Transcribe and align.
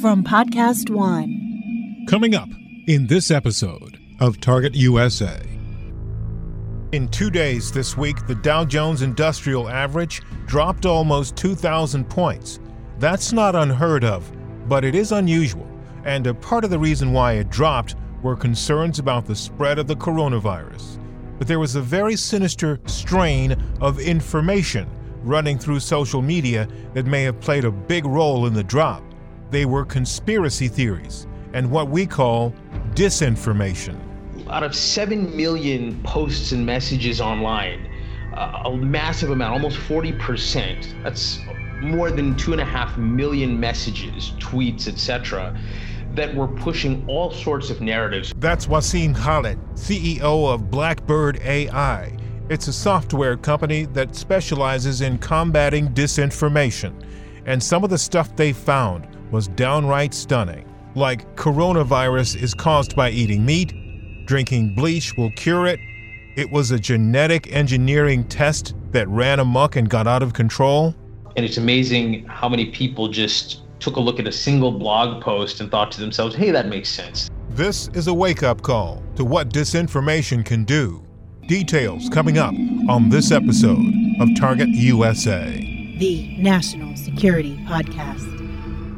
from 0.00 0.24
Podcast 0.24 0.90
One. 0.90 2.06
Coming 2.08 2.34
up 2.34 2.48
in 2.86 3.06
this 3.06 3.30
episode 3.30 3.98
of 4.20 4.40
Target 4.40 4.74
USA. 4.74 5.40
In 6.92 7.08
two 7.08 7.30
days 7.30 7.70
this 7.70 7.96
week, 7.96 8.26
the 8.26 8.34
Dow 8.34 8.64
Jones 8.64 9.02
Industrial 9.02 9.68
Average 9.68 10.22
dropped 10.46 10.86
almost 10.86 11.36
2,000 11.36 12.08
points. 12.08 12.60
That's 12.98 13.32
not 13.32 13.54
unheard 13.54 14.04
of, 14.04 14.30
but 14.68 14.84
it 14.84 14.94
is 14.94 15.12
unusual, 15.12 15.68
and 16.04 16.26
a 16.26 16.34
part 16.34 16.64
of 16.64 16.70
the 16.70 16.78
reason 16.78 17.12
why 17.12 17.34
it 17.34 17.50
dropped 17.50 17.94
were 18.22 18.36
concerns 18.36 18.98
about 18.98 19.26
the 19.26 19.36
spread 19.36 19.78
of 19.78 19.86
the 19.86 19.96
coronavirus. 19.96 20.98
But 21.38 21.46
there 21.46 21.60
was 21.60 21.76
a 21.76 21.82
very 21.82 22.16
sinister 22.16 22.80
strain 22.86 23.52
of 23.80 24.00
information 24.00 24.88
running 25.22 25.58
through 25.58 25.80
social 25.80 26.22
media 26.22 26.68
that 26.94 27.06
may 27.06 27.22
have 27.22 27.40
played 27.40 27.64
a 27.64 27.70
big 27.70 28.06
role 28.06 28.46
in 28.46 28.54
the 28.54 28.64
drop. 28.64 29.02
They 29.54 29.66
were 29.66 29.84
conspiracy 29.84 30.66
theories 30.66 31.28
and 31.52 31.70
what 31.70 31.88
we 31.88 32.06
call 32.06 32.52
disinformation. 32.94 33.96
Out 34.50 34.64
of 34.64 34.74
7 34.74 35.36
million 35.36 36.02
posts 36.02 36.50
and 36.50 36.66
messages 36.66 37.20
online, 37.20 37.88
uh, 38.36 38.62
a 38.64 38.76
massive 38.76 39.30
amount, 39.30 39.52
almost 39.52 39.78
40%, 39.78 41.04
that's 41.04 41.38
more 41.80 42.10
than 42.10 42.34
2.5 42.34 42.98
million 42.98 43.60
messages, 43.60 44.32
tweets, 44.40 44.88
etc., 44.88 45.56
that 46.16 46.34
were 46.34 46.48
pushing 46.48 47.08
all 47.08 47.30
sorts 47.30 47.70
of 47.70 47.80
narratives. 47.80 48.34
That's 48.38 48.66
Wasim 48.66 49.14
Khaled, 49.14 49.60
CEO 49.76 50.52
of 50.52 50.68
Blackbird 50.68 51.38
AI. 51.44 52.18
It's 52.48 52.66
a 52.66 52.72
software 52.72 53.36
company 53.36 53.84
that 53.92 54.16
specializes 54.16 55.00
in 55.00 55.18
combating 55.18 55.90
disinformation. 55.90 56.92
And 57.46 57.62
some 57.62 57.84
of 57.84 57.90
the 57.90 57.98
stuff 57.98 58.34
they 58.34 58.52
found 58.52 59.13
was 59.30 59.48
downright 59.48 60.14
stunning. 60.14 60.66
Like 60.94 61.36
coronavirus 61.36 62.40
is 62.40 62.54
caused 62.54 62.94
by 62.94 63.10
eating 63.10 63.44
meat, 63.44 64.26
drinking 64.26 64.74
bleach 64.74 65.16
will 65.16 65.30
cure 65.32 65.66
it. 65.66 65.80
It 66.36 66.50
was 66.50 66.70
a 66.70 66.78
genetic 66.78 67.52
engineering 67.52 68.24
test 68.24 68.74
that 68.92 69.08
ran 69.08 69.40
amok 69.40 69.76
and 69.76 69.88
got 69.88 70.06
out 70.06 70.22
of 70.22 70.32
control. 70.32 70.94
And 71.36 71.44
it's 71.44 71.56
amazing 71.56 72.24
how 72.26 72.48
many 72.48 72.66
people 72.66 73.08
just 73.08 73.62
took 73.80 73.96
a 73.96 74.00
look 74.00 74.18
at 74.18 74.26
a 74.26 74.32
single 74.32 74.72
blog 74.72 75.22
post 75.22 75.60
and 75.60 75.70
thought 75.70 75.92
to 75.92 76.00
themselves, 76.00 76.34
hey, 76.34 76.50
that 76.50 76.66
makes 76.66 76.88
sense. 76.88 77.28
This 77.50 77.88
is 77.88 78.06
a 78.08 78.14
wake 78.14 78.42
up 78.42 78.62
call 78.62 79.02
to 79.16 79.24
what 79.24 79.50
disinformation 79.50 80.44
can 80.44 80.64
do. 80.64 81.04
Details 81.46 82.08
coming 82.08 82.38
up 82.38 82.54
on 82.88 83.10
this 83.10 83.30
episode 83.30 83.92
of 84.20 84.28
Target 84.36 84.70
USA, 84.70 85.60
the 85.98 86.36
National 86.38 86.96
Security 86.96 87.56
Podcast. 87.66 88.33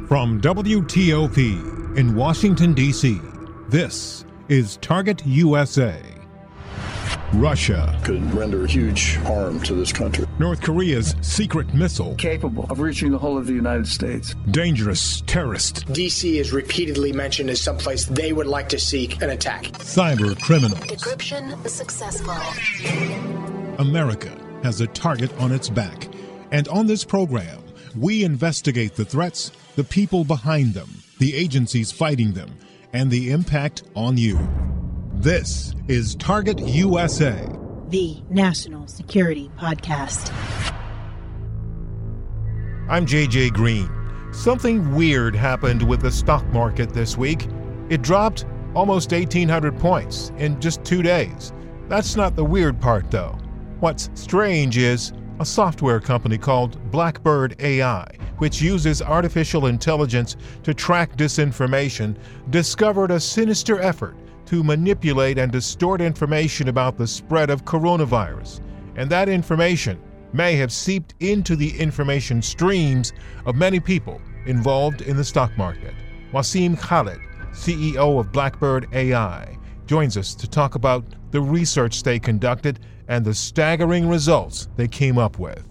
From 0.07 0.39
WTOP 0.39 1.97
in 1.97 2.15
Washington, 2.15 2.73
D.C., 2.73 3.19
this 3.67 4.23
is 4.47 4.77
Target 4.77 5.21
USA. 5.25 6.01
Russia 7.33 7.99
could 8.05 8.33
render 8.33 8.65
huge 8.65 9.17
harm 9.17 9.59
to 9.63 9.73
this 9.73 9.91
country. 9.91 10.25
North 10.39 10.61
Korea's 10.61 11.13
secret 11.19 11.73
missile 11.73 12.15
capable 12.15 12.63
of 12.69 12.79
reaching 12.79 13.11
the 13.11 13.17
whole 13.17 13.37
of 13.37 13.47
the 13.47 13.53
United 13.53 13.85
States. 13.85 14.33
Dangerous 14.49 15.23
terrorist. 15.27 15.85
DC 15.87 16.39
is 16.39 16.53
repeatedly 16.53 17.11
mentioned 17.11 17.49
as 17.49 17.61
someplace 17.61 18.05
they 18.05 18.31
would 18.31 18.47
like 18.47 18.69
to 18.69 18.79
seek 18.79 19.21
an 19.21 19.31
attack. 19.31 19.63
Cyber 19.79 20.39
criminals. 20.41 20.79
Decryption 20.79 21.67
successful. 21.67 22.33
America 23.77 24.31
has 24.63 24.79
a 24.79 24.87
target 24.87 25.37
on 25.37 25.51
its 25.51 25.67
back. 25.67 26.07
And 26.53 26.69
on 26.69 26.87
this 26.87 27.03
program, 27.03 27.61
we 27.93 28.23
investigate 28.23 28.95
the 28.95 29.03
threats, 29.03 29.51
the 29.77 29.83
people 29.83 30.23
behind 30.23 30.73
them, 30.73 30.89
the 31.19 31.35
agencies 31.35 31.91
fighting 31.91 32.33
them, 32.33 32.49
and 32.93 33.11
the 33.11 33.29
impact 33.29 33.83
on 33.95 34.17
you. 34.17 34.39
This 35.13 35.75
is 35.87 36.15
Target 36.15 36.59
USA, 36.59 37.47
the 37.89 38.19
National 38.31 38.87
Security 38.87 39.51
Podcast. 39.55 40.33
I'm 42.89 43.05
JJ 43.05 43.53
Green. 43.53 43.87
Something 44.33 44.95
weird 44.95 45.35
happened 45.35 45.87
with 45.87 46.01
the 46.01 46.11
stock 46.11 46.43
market 46.47 46.89
this 46.89 47.15
week. 47.15 47.45
It 47.89 48.01
dropped 48.01 48.47
almost 48.73 49.11
1,800 49.11 49.77
points 49.77 50.31
in 50.39 50.59
just 50.59 50.83
two 50.85 51.03
days. 51.03 51.53
That's 51.87 52.15
not 52.15 52.35
the 52.35 52.43
weird 52.43 52.81
part, 52.81 53.11
though. 53.11 53.37
What's 53.79 54.09
strange 54.15 54.75
is 54.79 55.13
a 55.39 55.45
software 55.45 55.99
company 55.99 56.37
called 56.37 56.79
Blackbird 56.91 57.55
AI, 57.59 58.07
which 58.37 58.61
uses 58.61 59.01
artificial 59.01 59.67
intelligence 59.67 60.35
to 60.63 60.73
track 60.73 61.15
disinformation, 61.15 62.17
discovered 62.49 63.11
a 63.11 63.19
sinister 63.19 63.79
effort 63.79 64.15
to 64.47 64.63
manipulate 64.63 65.37
and 65.37 65.51
distort 65.51 66.01
information 66.01 66.69
about 66.69 66.97
the 66.97 67.05
spread 67.05 67.49
of 67.49 67.65
coronavirus. 67.65 68.61
And 68.95 69.09
that 69.09 69.29
information 69.29 70.01
may 70.33 70.55
have 70.55 70.71
seeped 70.71 71.13
into 71.19 71.55
the 71.55 71.77
information 71.77 72.41
streams 72.41 73.13
of 73.45 73.55
many 73.55 73.79
people 73.79 74.19
involved 74.45 75.01
in 75.01 75.17
the 75.17 75.23
stock 75.23 75.55
market. 75.57 75.93
Wasim 76.33 76.79
Khaled, 76.79 77.19
CEO 77.51 78.19
of 78.19 78.31
Blackbird 78.31 78.87
AI, 78.93 79.57
joins 79.87 80.17
us 80.17 80.35
to 80.35 80.47
talk 80.47 80.75
about 80.75 81.03
the 81.31 81.41
research 81.41 82.03
they 82.03 82.19
conducted 82.19 82.79
and 83.07 83.25
the 83.25 83.33
staggering 83.33 84.07
results 84.07 84.67
they 84.75 84.87
came 84.87 85.17
up 85.17 85.39
with. 85.39 85.63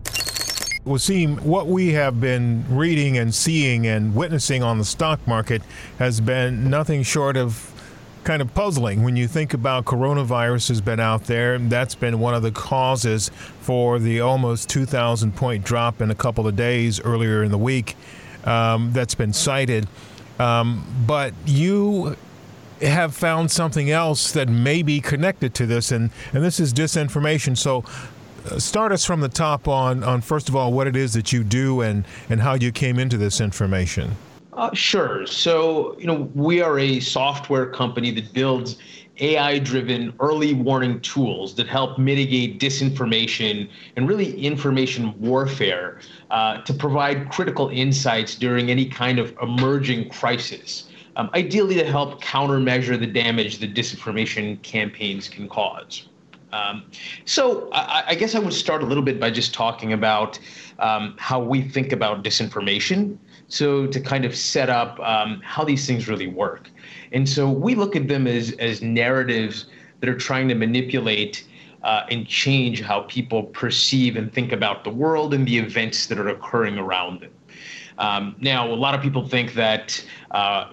Wasim, 0.84 1.41
what 1.41 1.66
we 1.66 1.93
have 1.93 2.21
been 2.21 2.65
reading 2.71 3.19
and 3.19 3.34
seeing 3.34 3.87
and 3.87 4.15
witnessing 4.15 4.62
on 4.62 4.78
the 4.78 4.84
stock 4.84 5.25
market 5.27 5.60
has 5.99 6.21
been 6.21 6.71
nothing 6.71 7.03
short 7.03 7.37
of 7.37 7.72
kind 8.22 8.41
of 8.41 8.53
puzzling 8.54 9.03
when 9.03 9.16
you 9.16 9.28
think 9.28 9.54
about 9.54 9.84
coronavirus 9.84 10.69
has 10.69 10.81
been 10.81 11.00
out 11.00 11.25
there. 11.25 11.59
That's 11.59 11.94
been 11.94 12.19
one 12.19 12.34
of 12.34 12.43
the 12.43 12.53
causes 12.53 13.31
for 13.60 13.98
the 13.98 14.21
almost 14.21 14.69
2,000 14.69 15.34
point 15.34 15.65
drop 15.65 16.00
in 16.00 16.10
a 16.10 16.15
couple 16.15 16.47
of 16.47 16.56
days 16.56 17.00
earlier 17.00 17.43
in 17.43 17.50
the 17.50 17.59
week 17.59 17.97
um, 18.44 18.93
that's 18.93 19.15
been 19.15 19.33
cited. 19.33 19.88
Um, 20.38 20.87
but 21.06 21.34
you 21.47 22.16
have 22.81 23.14
found 23.14 23.50
something 23.50 23.91
else 23.91 24.32
that 24.32 24.48
may 24.48 24.82
be 24.82 25.00
connected 25.00 25.54
to 25.54 25.66
this, 25.66 25.92
and, 25.92 26.10
and 26.32 26.44
this 26.44 26.60
is 26.60 26.72
disinformation. 26.72 27.56
So, 27.56 27.84
uh, 28.50 28.59
start 28.59 28.92
us 28.92 29.04
from 29.04 29.20
the 29.20 29.28
top 29.28 29.66
on, 29.66 30.04
on 30.04 30.20
first 30.20 30.48
of 30.48 30.54
all 30.54 30.72
what 30.72 30.86
it 30.86 30.94
is 30.94 31.15
that 31.15 31.32
you 31.32 31.42
do 31.42 31.81
and, 31.81 32.04
and 32.31 32.41
how 32.41 32.54
you 32.54 32.70
came 32.70 32.98
into 32.98 33.16
this 33.16 33.41
information. 33.41 34.15
Uh, 34.53 34.72
sure. 34.72 35.26
So, 35.26 35.98
you 35.98 36.06
know, 36.06 36.31
we 36.34 36.62
are 36.62 36.78
a 36.78 37.00
software 37.00 37.66
company 37.66 38.10
that 38.12 38.32
builds 38.32 38.78
AI 39.19 39.59
driven 39.59 40.12
early 40.20 40.54
warning 40.54 41.00
tools 41.00 41.54
that 41.54 41.66
help 41.66 41.98
mitigate 41.98 42.60
disinformation 42.60 43.69
and 43.97 44.09
really 44.09 44.38
information 44.38 45.19
warfare 45.20 46.00
uh, 46.31 46.62
to 46.62 46.75
provide 46.75 47.31
critical 47.31 47.69
insights 47.69 48.34
during 48.34 48.70
any 48.70 48.86
kind 48.86 49.19
of 49.19 49.34
emerging 49.42 50.09
crisis. 50.10 50.88
Um, 51.16 51.31
ideally, 51.34 51.75
to 51.77 51.84
help 51.84 52.22
countermeasure 52.22 52.99
the 52.99 53.06
damage 53.06 53.59
that 53.59 53.75
disinformation 53.75 54.60
campaigns 54.62 55.28
can 55.28 55.49
cause. 55.49 56.09
Um, 56.53 56.84
so, 57.25 57.69
I, 57.72 58.04
I, 58.09 58.15
guess 58.15 58.34
I 58.34 58.38
would 58.38 58.53
start 58.53 58.82
a 58.82 58.87
little 58.87 59.03
bit 59.03 59.19
by 59.19 59.31
just 59.31 59.53
talking 59.53 59.93
about 59.93 60.38
um, 60.78 61.15
how 61.19 61.41
we 61.41 61.62
think 61.62 61.93
about 61.93 62.22
disinformation 62.22 63.19
so 63.49 63.87
to 63.87 64.00
kind 64.00 64.25
of 64.25 64.37
set 64.37 64.69
up 64.69 64.99
um, 65.00 65.41
how 65.44 65.65
these 65.65 65.87
things 65.87 66.09
really 66.09 66.27
work. 66.27 66.71
And 67.12 67.28
so 67.28 67.50
we 67.50 67.75
look 67.75 67.94
at 67.97 68.09
them 68.09 68.27
as, 68.27 68.53
as 68.53 68.83
narratives 68.83 69.66
that 70.00 70.09
are 70.09 70.16
trying 70.16 70.48
to 70.48 70.54
manipulate 70.54 71.47
uh, 71.83 72.04
and 72.10 72.27
change 72.27 72.81
how 72.81 73.03
people 73.03 73.44
perceive 73.44 74.16
and 74.16 74.33
think 74.33 74.53
about 74.53 74.83
the 74.84 74.91
world 74.91 75.33
and 75.33 75.47
the 75.47 75.59
events 75.59 76.06
that 76.06 76.19
are 76.19 76.28
occurring 76.28 76.78
around 76.78 77.21
them. 77.21 77.31
Um, 77.98 78.37
now, 78.41 78.69
a 78.71 78.75
lot 78.75 78.94
of 78.94 79.00
people 79.00 79.27
think 79.27 79.54
that 79.54 80.04
uh, 80.33 80.72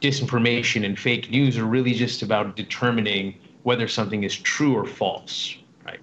disinformation 0.00 0.84
and 0.84 0.98
fake 0.98 1.30
news 1.30 1.58
are 1.58 1.64
really 1.64 1.92
just 1.92 2.22
about 2.22 2.56
determining 2.56 3.34
whether 3.62 3.86
something 3.86 4.24
is 4.24 4.36
true 4.36 4.74
or 4.74 4.86
false, 4.86 5.56
right? 5.84 6.00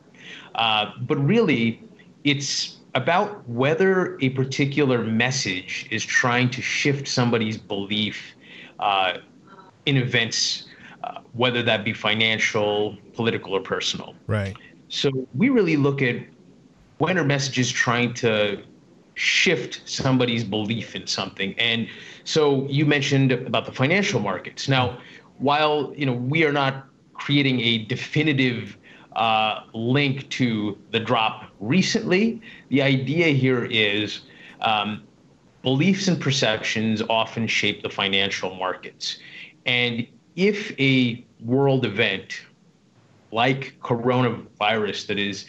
Uh, 0.56 0.92
but 1.02 1.18
really, 1.18 1.84
it's 2.24 2.78
about 2.96 3.48
whether 3.48 4.18
a 4.22 4.30
particular 4.30 5.04
message 5.04 5.88
is 5.92 6.06
trying 6.06 6.50
to 6.50 6.62
shift 6.62 7.08
somebody's 7.08 7.58
belief 7.58 8.36
uh, 8.80 9.18
in 9.86 9.98
events, 9.98 10.66
uh, 11.04 11.20
whether 11.34 11.64
that 11.64 11.84
be 11.84 11.94
financial, 11.94 12.98
political, 13.14 13.54
or 13.54 13.62
personal. 13.62 14.16
Right. 14.28 14.56
So 14.90 15.12
we 15.36 15.50
really 15.50 15.78
look 15.78 16.02
at 16.02 16.18
when 16.98 17.18
are 17.18 17.24
messages 17.24 17.72
trying 17.72 18.14
to 18.16 18.64
shift 19.18 19.82
somebody's 19.86 20.44
belief 20.44 20.96
in 20.96 21.08
something. 21.08 21.54
And 21.58 21.88
so 22.24 22.68
you 22.68 22.86
mentioned 22.86 23.32
about 23.32 23.66
the 23.66 23.72
financial 23.72 24.20
markets. 24.20 24.68
Now, 24.68 25.00
while 25.40 25.94
you 25.96 26.06
know 26.06 26.14
we 26.14 26.44
are 26.46 26.52
not 26.52 26.88
creating 27.14 27.60
a 27.62 27.80
definitive 27.86 28.78
uh, 29.18 29.62
link 29.74 30.30
to 30.30 30.78
the 30.92 31.00
drop 31.00 31.50
recently. 31.60 32.40
The 32.70 32.84
idea 32.84 33.28
here 33.30 33.66
is 33.66 34.22
um, 34.62 35.04
beliefs 35.64 36.08
and 36.08 36.22
perceptions 36.22 37.02
often 37.10 37.48
shape 37.48 37.82
the 37.82 37.90
financial 37.90 38.56
markets. 38.56 39.18
And 39.66 40.08
if 40.36 40.80
a 40.80 41.26
world 41.44 41.84
event 41.84 42.42
like 43.32 43.76
coronavirus 43.82 45.08
that 45.08 45.18
is 45.18 45.48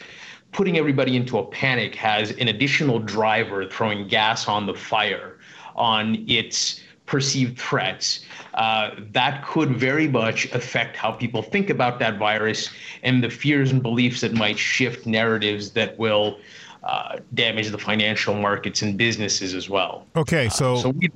putting 0.59 0.77
everybody 0.77 1.17
into 1.17 1.39
a 1.39 1.47
panic 1.47 1.95
has 1.95 2.33
an 2.33 2.49
additional 2.49 2.99
driver 2.99 3.65
throwing 3.65 4.09
gas 4.09 4.49
on 4.49 4.67
the 4.67 4.75
fire 4.75 5.39
on 5.77 6.25
its 6.27 6.81
perceived 7.07 7.57
threats, 7.57 8.25
uh, 8.55 8.91
that 9.13 9.47
could 9.47 9.77
very 9.77 10.09
much 10.09 10.47
affect 10.47 10.97
how 10.97 11.13
people 11.13 11.43
think 11.43 11.71
about 11.71 12.01
that 12.01 12.19
virus 12.19 12.71
and 13.05 13.23
the 13.23 13.31
fears 13.31 13.71
and 13.71 13.85
beliefs 13.85 14.21
that 14.21 14.35
might 14.35 14.59
shift 14.59 15.07
narratives 15.07 15.71
that 15.71 15.97
will 15.97 16.41
uh, 16.83 17.19
damage 17.35 17.69
the 17.69 17.79
financial 17.79 18.35
markets 18.35 18.83
and 18.83 18.99
businesses 18.99 19.55
as 19.55 19.71
well. 19.71 20.09
Okay, 20.17 20.49
so, 20.49 20.75
uh, 20.75 20.79
so 20.79 20.89
we, 20.89 21.09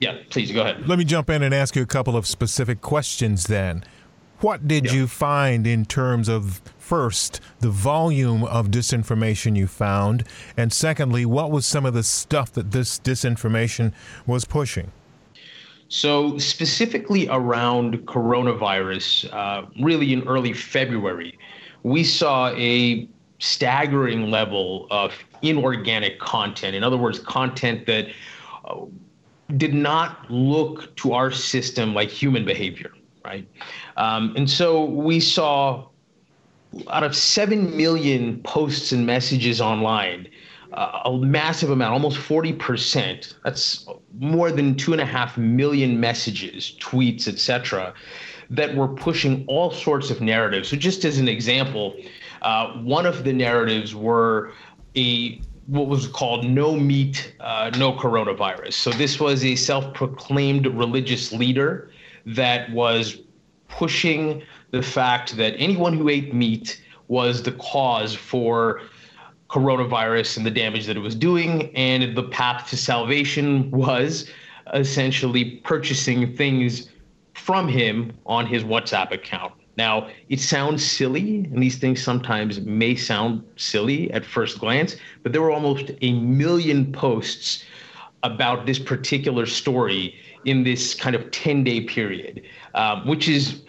yeah, 0.00 0.18
please 0.28 0.52
go 0.52 0.60
ahead. 0.60 0.86
Let 0.86 0.98
me 0.98 1.06
jump 1.06 1.30
in 1.30 1.42
and 1.42 1.54
ask 1.54 1.74
you 1.74 1.82
a 1.82 1.86
couple 1.86 2.14
of 2.14 2.26
specific 2.26 2.82
questions 2.82 3.44
then. 3.44 3.84
What 4.40 4.68
did 4.68 4.86
yeah. 4.86 4.92
you 4.92 5.06
find 5.06 5.66
in 5.66 5.86
terms 5.86 6.28
of 6.28 6.60
first 6.92 7.40
the 7.60 7.70
volume 7.70 8.44
of 8.44 8.70
disinformation 8.70 9.56
you 9.56 9.66
found, 9.66 10.22
and 10.58 10.70
secondly, 10.70 11.24
what 11.24 11.50
was 11.50 11.64
some 11.64 11.86
of 11.86 11.94
the 11.94 12.02
stuff 12.02 12.52
that 12.52 12.70
this 12.70 12.98
disinformation 12.98 13.94
was 14.26 14.44
pushing? 14.44 14.92
So, 15.88 16.36
specifically 16.36 17.26
around 17.30 18.04
coronavirus, 18.04 19.32
uh, 19.32 19.68
really 19.80 20.12
in 20.12 20.22
early 20.28 20.52
February, 20.52 21.38
we 21.82 22.04
saw 22.04 22.50
a 22.50 23.08
staggering 23.38 24.30
level 24.30 24.86
of 24.90 25.14
inorganic 25.40 26.20
content. 26.20 26.76
In 26.76 26.84
other 26.84 26.98
words, 26.98 27.20
content 27.20 27.86
that 27.86 28.08
uh, 28.66 28.84
did 29.56 29.72
not 29.72 30.30
look 30.30 30.94
to 30.96 31.14
our 31.14 31.30
system 31.30 31.94
like 31.94 32.10
human 32.10 32.44
behavior, 32.44 32.92
right? 33.24 33.48
Um, 33.96 34.34
and 34.36 34.48
so 34.48 34.84
we 34.84 35.18
saw 35.20 35.86
out 36.90 37.02
of 37.02 37.14
7 37.14 37.76
million 37.76 38.40
posts 38.42 38.92
and 38.92 39.06
messages 39.06 39.60
online, 39.60 40.28
uh, 40.72 41.02
a 41.04 41.18
massive 41.18 41.70
amount, 41.70 41.92
almost 41.92 42.18
40%, 42.18 43.34
that's 43.44 43.86
more 44.18 44.50
than 44.50 44.74
two 44.74 44.92
and 44.92 45.00
a 45.00 45.06
half 45.06 45.36
million 45.36 46.00
messages, 46.00 46.76
tweets, 46.80 47.28
etc., 47.28 47.92
that 48.50 48.74
were 48.74 48.88
pushing 48.88 49.44
all 49.48 49.70
sorts 49.70 50.10
of 50.10 50.20
narratives. 50.20 50.68
So, 50.68 50.76
just 50.76 51.04
as 51.04 51.18
an 51.18 51.28
example, 51.28 51.94
uh, 52.42 52.72
one 52.78 53.06
of 53.06 53.24
the 53.24 53.32
narratives 53.32 53.94
were 53.94 54.52
a 54.96 55.40
what 55.66 55.86
was 55.86 56.08
called 56.08 56.44
no 56.44 56.74
meat, 56.74 57.34
uh, 57.40 57.70
no 57.78 57.92
coronavirus. 57.92 58.72
So 58.72 58.90
this 58.90 59.20
was 59.20 59.44
a 59.44 59.54
self-proclaimed 59.54 60.66
religious 60.66 61.32
leader 61.32 61.90
that 62.26 62.70
was 62.72 63.18
pushing 63.72 64.42
the 64.70 64.82
fact 64.82 65.36
that 65.36 65.54
anyone 65.58 65.96
who 65.96 66.08
ate 66.08 66.32
meat 66.34 66.80
was 67.08 67.42
the 67.42 67.52
cause 67.52 68.14
for 68.14 68.80
coronavirus 69.48 70.38
and 70.38 70.46
the 70.46 70.50
damage 70.50 70.86
that 70.86 70.96
it 70.96 71.00
was 71.00 71.14
doing, 71.14 71.74
and 71.76 72.16
the 72.16 72.22
path 72.22 72.70
to 72.70 72.76
salvation 72.76 73.70
was 73.70 74.30
essentially 74.72 75.56
purchasing 75.64 76.34
things 76.36 76.88
from 77.34 77.68
him 77.68 78.12
on 78.24 78.46
his 78.46 78.64
WhatsApp 78.64 79.10
account. 79.12 79.52
Now, 79.76 80.08
it 80.28 80.40
sounds 80.40 80.84
silly, 80.84 81.48
and 81.52 81.62
these 81.62 81.78
things 81.78 82.02
sometimes 82.02 82.60
may 82.60 82.94
sound 82.94 83.44
silly 83.56 84.10
at 84.12 84.24
first 84.24 84.58
glance, 84.58 84.96
but 85.22 85.32
there 85.32 85.42
were 85.42 85.50
almost 85.50 85.90
a 86.02 86.12
million 86.12 86.92
posts 86.92 87.64
about 88.22 88.66
this 88.66 88.78
particular 88.78 89.46
story 89.46 90.14
in 90.44 90.64
this 90.64 90.94
kind 90.94 91.14
of 91.16 91.30
10 91.30 91.64
day 91.64 91.80
period, 91.80 92.42
um, 92.74 93.06
which 93.06 93.28
is 93.28 93.62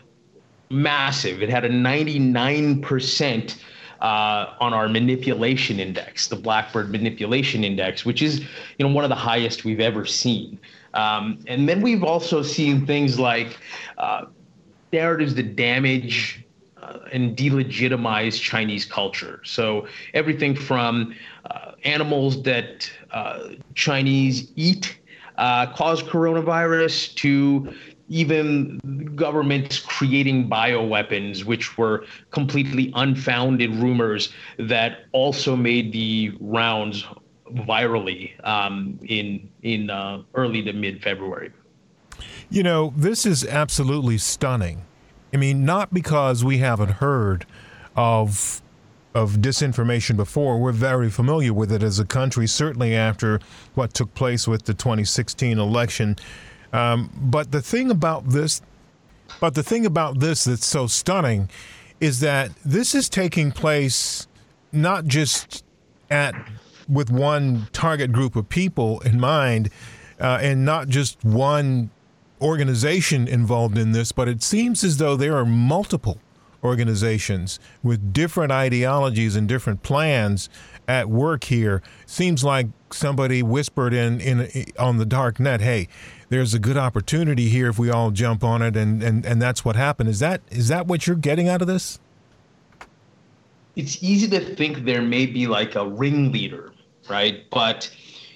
massive. 0.69 1.41
It 1.41 1.49
had 1.49 1.65
a 1.65 1.69
99%. 1.69 3.57
Uh, 4.01 4.53
on 4.59 4.73
our 4.73 4.89
manipulation 4.89 5.79
index, 5.79 6.27
the 6.27 6.35
Blackbird 6.35 6.91
manipulation 6.91 7.63
index, 7.63 8.03
which 8.03 8.21
is 8.21 8.41
you 8.41 8.85
know 8.85 8.93
one 8.93 9.05
of 9.05 9.09
the 9.09 9.15
highest 9.15 9.63
we've 9.63 9.79
ever 9.79 10.05
seen. 10.05 10.59
Um, 10.93 11.39
and 11.47 11.69
then 11.69 11.81
we've 11.81 12.03
also 12.03 12.41
seen 12.41 12.85
things 12.85 13.17
like 13.17 13.57
uh, 13.97 14.25
narratives 14.91 15.35
that 15.35 15.55
damage 15.55 16.43
uh, 16.81 16.99
and 17.11 17.35
delegitimize 17.37 18.39
Chinese 18.39 18.85
culture. 18.85 19.41
So 19.43 19.87
everything 20.13 20.55
from 20.55 21.15
uh, 21.49 21.71
animals 21.83 22.43
that 22.43 22.91
uh, 23.11 23.49
Chinese 23.73 24.51
eat 24.55 24.97
uh, 25.37 25.67
cause 25.73 26.01
coronavirus 26.03 27.13
to 27.15 27.73
even 28.09 28.79
governments 29.15 29.79
creating 29.79 30.49
bioweapons, 30.49 31.43
which 31.43 31.77
were 31.77 32.05
completely 32.31 32.91
unfounded 32.95 33.73
rumors 33.75 34.33
that 34.59 35.05
also 35.11 35.55
made 35.55 35.91
the 35.93 36.35
rounds 36.39 37.05
virally 37.51 38.31
um, 38.47 38.99
in 39.03 39.49
in 39.61 39.89
uh, 39.89 40.21
early 40.33 40.61
to 40.63 40.73
mid 40.73 41.01
February. 41.01 41.51
You 42.49 42.63
know, 42.63 42.93
this 42.95 43.25
is 43.25 43.45
absolutely 43.45 44.17
stunning. 44.17 44.85
I 45.33 45.37
mean, 45.37 45.65
not 45.65 45.93
because 45.93 46.43
we 46.43 46.59
haven't 46.59 46.91
heard 46.91 47.45
of 47.95 48.61
of 49.13 49.35
disinformation 49.37 50.17
before. 50.17 50.59
We're 50.59 50.71
very 50.71 51.09
familiar 51.09 51.53
with 51.53 51.71
it 51.71 51.83
as 51.83 51.99
a 51.99 52.05
country, 52.05 52.47
certainly 52.47 52.95
after 52.95 53.39
what 53.75 53.93
took 53.93 54.13
place 54.13 54.47
with 54.47 54.65
the 54.65 54.73
2016 54.73 55.59
election. 55.59 56.15
Um, 56.71 57.11
but 57.15 57.51
the 57.51 57.61
thing 57.61 57.91
about 57.91 58.29
this, 58.29 58.61
but 59.39 59.53
the 59.53 59.63
thing 59.63 59.85
about 59.85 60.19
this 60.19 60.45
that's 60.45 60.65
so 60.65 60.87
stunning, 60.87 61.49
is 61.99 62.19
that 62.21 62.51
this 62.65 62.95
is 62.95 63.07
taking 63.07 63.51
place 63.51 64.27
not 64.71 65.05
just 65.05 65.63
at 66.09 66.35
with 66.89 67.09
one 67.09 67.67
target 67.71 68.11
group 68.11 68.35
of 68.35 68.49
people 68.49 68.99
in 69.01 69.19
mind, 69.19 69.69
uh, 70.19 70.39
and 70.41 70.65
not 70.65 70.87
just 70.87 71.23
one 71.23 71.89
organization 72.41 73.27
involved 73.27 73.77
in 73.77 73.93
this, 73.93 74.11
but 74.11 74.27
it 74.27 74.43
seems 74.43 74.83
as 74.83 74.97
though 74.97 75.15
there 75.15 75.37
are 75.37 75.45
multiple 75.45 76.19
organizations 76.63 77.59
with 77.81 78.13
different 78.13 78.51
ideologies 78.51 79.35
and 79.35 79.47
different 79.47 79.83
plans 79.83 80.49
at 80.87 81.09
work 81.09 81.45
here. 81.45 81.81
Seems 82.05 82.43
like 82.43 82.67
somebody 82.91 83.43
whispered 83.43 83.93
in, 83.93 84.21
in 84.21 84.65
on 84.77 84.97
the 84.97 85.05
dark 85.05 85.39
net, 85.39 85.61
"Hey, 85.61 85.87
there's 86.29 86.53
a 86.53 86.59
good 86.59 86.77
opportunity 86.77 87.49
here 87.49 87.69
if 87.69 87.77
we 87.77 87.89
all 87.89 88.11
jump 88.11 88.43
on 88.43 88.61
it," 88.61 88.75
and 88.75 89.03
and 89.03 89.25
and 89.25 89.41
that's 89.41 89.65
what 89.65 89.75
happened. 89.75 90.09
Is 90.09 90.19
that 90.19 90.41
is 90.49 90.67
that 90.69 90.87
what 90.87 91.07
you're 91.07 91.15
getting 91.15 91.49
out 91.49 91.61
of 91.61 91.67
this? 91.67 91.99
It's 93.75 94.03
easy 94.03 94.27
to 94.29 94.55
think 94.55 94.85
there 94.85 95.01
may 95.01 95.25
be 95.25 95.47
like 95.47 95.75
a 95.75 95.87
ringleader, 95.87 96.73
right? 97.09 97.49
But 97.49 97.89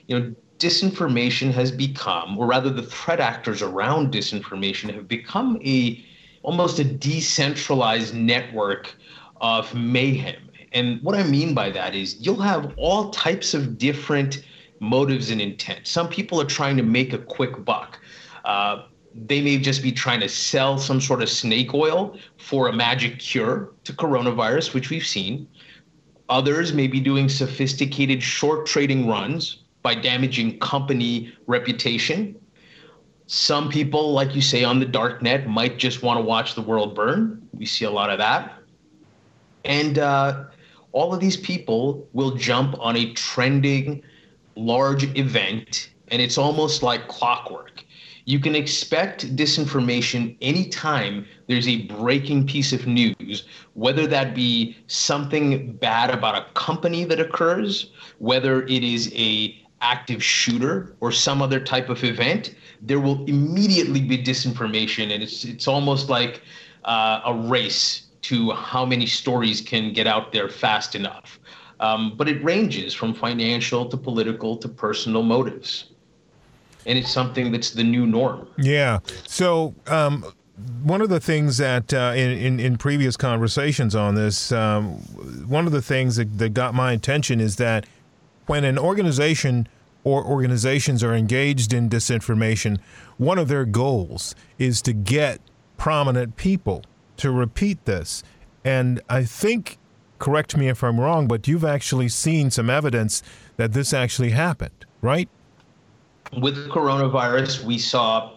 you 0.07 0.19
know 0.19 0.36
disinformation 0.60 1.51
has 1.51 1.72
become, 1.72 2.38
or 2.38 2.48
rather 2.48 2.69
the 2.69 2.81
threat 2.81 3.19
actors 3.19 3.62
around 3.62 4.12
disinformation 4.12 4.93
have 4.93 5.07
become 5.07 5.60
a 5.63 6.03
almost 6.48 6.80
a 6.80 6.84
decentralized 6.86 8.16
network 8.16 8.96
of 9.42 9.75
mayhem. 9.75 10.50
And 10.72 11.01
what 11.04 11.13
I 11.13 11.24
mean 11.24 11.54
by 11.54 11.70
that 11.72 11.94
is 11.94 12.16
you'll 12.22 12.39
have 12.39 12.74
all 12.77 13.10
types 13.10 13.54
of 13.54 13.77
different 13.77 14.46
motives 14.80 15.30
and 15.30 15.42
intent. 15.42 15.86
Some 15.86 16.08
people 16.08 16.39
are 16.39 16.46
trying 16.46 16.77
to 16.77 16.84
make 16.84 17.12
a 17.12 17.18
quick 17.18 17.66
buck. 17.66 18.00
Uh, 18.46 18.84
they 19.13 19.42
may 19.42 19.58
just 19.58 19.84
be 19.84 19.92
trying 19.92 20.22
to 20.22 20.30
sell 20.30 20.77
some 20.77 21.01
sort 21.01 21.22
of 21.22 21.27
snake 21.27 21.74
oil 21.74 22.18
for 22.38 22.70
a 22.70 22.74
magic 22.74 23.20
cure 23.20 23.74
to 23.84 23.92
coronavirus, 23.92 24.74
which 24.74 24.89
we've 24.89 25.06
seen. 25.06 25.50
Others 26.30 26.72
may 26.72 26.88
be 26.88 27.01
doing 27.01 27.27
sophisticated 27.27 28.24
short 28.24 28.66
trading 28.66 29.06
runs 29.06 29.63
by 29.82 29.96
damaging 29.96 30.60
company 30.60 31.34
reputation. 31.46 32.39
Some 33.27 33.69
people, 33.69 34.13
like 34.13 34.34
you 34.34 34.41
say, 34.41 34.63
on 34.63 34.79
the 34.79 34.86
dark 34.86 35.22
net 35.22 35.48
might 35.48 35.77
just 35.77 36.01
want 36.01 36.17
to 36.17 36.24
watch 36.24 36.55
the 36.55 36.62
world 36.62 36.96
burn. 36.96 37.48
We 37.53 37.65
see 37.65 37.84
a 37.84 37.91
lot 37.91 38.10
of 38.10 38.17
that. 38.19 38.53
And 39.65 40.00
uh, 40.00 40.46
all 40.93 41.13
of 41.13 41.19
these 41.19 41.36
people 41.36 42.07
will 42.13 42.31
jump 42.31 42.75
on 42.79 42.96
a 42.96 43.12
trending 43.13 44.01
large 44.55 45.03
event, 45.17 45.91
and 46.07 46.22
it's 46.22 46.38
almost 46.38 46.84
like 46.84 47.10
clockwork. 47.10 47.84
You 48.24 48.39
can 48.39 48.55
expect 48.55 49.36
disinformation 49.36 50.36
anytime 50.41 51.25
there's 51.48 51.67
a 51.67 51.84
breaking 51.84 52.48
piece 52.48 52.74
of 52.74 52.88
news, 52.88 53.46
whether 53.74 54.07
that 54.07 54.36
be 54.36 54.75
something 54.88 55.74
bad 55.74 56.12
about 56.12 56.36
a 56.36 56.53
company 56.53 57.03
that 57.05 57.19
occurs, 57.19 57.91
whether 58.19 58.63
it 58.63 58.84
is 58.84 59.12
a 59.13 59.55
active 59.81 60.24
shooter 60.24 60.96
or 61.00 61.12
some 61.12 61.41
other 61.41 61.60
type 61.60 61.89
of 61.89 62.03
event, 62.03 62.55
there 62.81 63.00
will 63.00 63.25
immediately 63.25 64.01
be 64.01 64.17
disinformation, 64.17 65.13
and 65.13 65.24
it's 65.24 65.43
it's 65.46 65.67
almost 65.67 66.10
like 66.10 66.41
uh, 66.86 67.22
a 67.25 67.34
race 67.34 68.03
to 68.24 68.51
how 68.51 68.86
many 68.86 69.05
stories 69.05 69.62
can 69.62 69.93
get 69.93 70.07
out 70.07 70.31
there 70.31 70.50
fast 70.50 70.96
enough. 70.96 71.39
Um, 71.79 72.15
but 72.17 72.27
it 72.27 72.43
ranges 72.43 72.93
from 72.93 73.13
financial 73.13 73.86
to 73.86 73.98
political 73.98 74.57
to 74.57 74.67
personal 74.67 75.24
motives. 75.24 75.86
and 76.88 76.98
it's 76.98 77.12
something 77.12 77.51
that's 77.51 77.72
the 77.72 77.84
new 77.84 78.07
norm. 78.07 78.48
Yeah. 78.57 79.00
So, 79.27 79.75
um, 79.88 80.25
one 80.81 81.01
of 81.01 81.10
the 81.10 81.19
things 81.19 81.57
that 81.57 81.93
uh, 81.93 82.13
in, 82.15 82.31
in, 82.31 82.60
in 82.60 82.77
previous 82.77 83.15
conversations 83.15 83.93
on 83.93 84.15
this, 84.15 84.51
um, 84.51 84.93
one 85.48 85.67
of 85.67 85.72
the 85.72 85.81
things 85.84 86.15
that, 86.15 86.39
that 86.39 86.53
got 86.55 86.74
my 86.74 86.93
attention 86.93 87.39
is 87.39 87.57
that 87.57 87.86
when 88.48 88.63
an 88.63 88.79
organization 88.79 89.67
or 90.08 90.24
organizations 90.24 91.04
are 91.04 91.14
engaged 91.14 91.74
in 91.74 91.90
disinformation, 91.90 92.80
one 93.18 93.38
of 93.38 93.50
their 93.50 93.66
goals 93.66 94.36
is 94.58 94.82
to 94.82 94.94
get 94.94 95.42
prominent 95.76 96.38
people 96.38 96.82
to 97.18 97.30
repeat 97.30 97.84
this. 97.84 98.24
And 98.64 99.02
I 99.10 99.26
think, 99.26 99.78
correct 100.18 100.56
me 100.56 100.70
if 100.70 100.82
I'm 100.82 100.98
wrong, 100.98 101.28
but 101.28 101.46
you've 101.46 101.66
actually 101.66 102.08
seen 102.08 102.52
some 102.52 102.70
evidence 102.70 103.22
that 103.58 103.74
this 103.74 103.94
actually 103.94 104.30
happened, 104.30 104.86
right? 105.02 105.28
With 106.40 106.70
coronavirus, 106.70 107.66
we 107.66 107.78
saw 107.78 108.32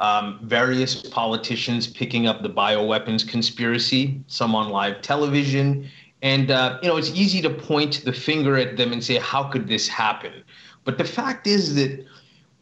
um, 0.00 0.40
various 0.42 1.00
politicians 1.00 1.86
picking 1.86 2.26
up 2.26 2.42
the 2.42 2.50
bioweapons 2.50 3.26
conspiracy, 3.26 4.20
some 4.26 4.54
on 4.54 4.68
live 4.68 5.00
television. 5.00 5.88
And, 6.20 6.50
uh, 6.50 6.80
you 6.82 6.88
know, 6.88 6.98
it's 6.98 7.12
easy 7.12 7.40
to 7.40 7.50
point 7.50 8.02
the 8.04 8.12
finger 8.12 8.58
at 8.58 8.76
them 8.76 8.92
and 8.92 9.02
say, 9.02 9.16
how 9.16 9.44
could 9.44 9.68
this 9.68 9.88
happen? 9.88 10.44
But 10.84 10.98
the 10.98 11.04
fact 11.04 11.46
is 11.46 11.74
that 11.74 12.04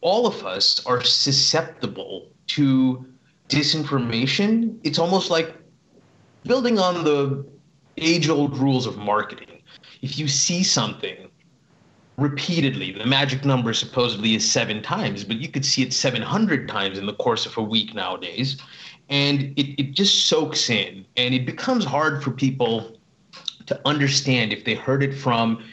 all 0.01 0.27
of 0.27 0.45
us 0.45 0.85
are 0.85 1.01
susceptible 1.01 2.29
to 2.47 3.05
disinformation. 3.49 4.77
It's 4.83 4.99
almost 4.99 5.29
like 5.29 5.55
building 6.43 6.79
on 6.79 7.03
the 7.03 7.45
age 7.97 8.29
old 8.29 8.57
rules 8.57 8.85
of 8.85 8.97
marketing. 8.97 9.61
If 10.01 10.17
you 10.17 10.27
see 10.27 10.63
something 10.63 11.29
repeatedly. 12.17 12.91
The 12.91 13.05
magic 13.05 13.43
number 13.43 13.73
supposedly 13.73 14.35
is 14.35 14.49
seven 14.49 14.81
times, 14.81 15.23
but 15.23 15.37
you 15.37 15.47
could 15.47 15.65
see 15.65 15.81
it 15.81 15.93
700 15.93 16.67
times 16.67 16.97
in 16.97 17.05
the 17.05 17.13
course 17.13 17.45
of 17.45 17.57
a 17.57 17.61
week 17.61 17.93
nowadays. 17.93 18.57
And 19.09 19.53
it, 19.57 19.81
it 19.81 19.91
just 19.93 20.27
soaks 20.27 20.69
in 20.69 21.05
and 21.17 21.33
it 21.33 21.45
becomes 21.45 21.85
hard 21.85 22.23
for 22.23 22.31
people 22.31 22.97
to 23.65 23.79
understand 23.85 24.53
if 24.53 24.63
they 24.65 24.75
heard 24.75 25.03
it 25.03 25.13
from 25.13 25.63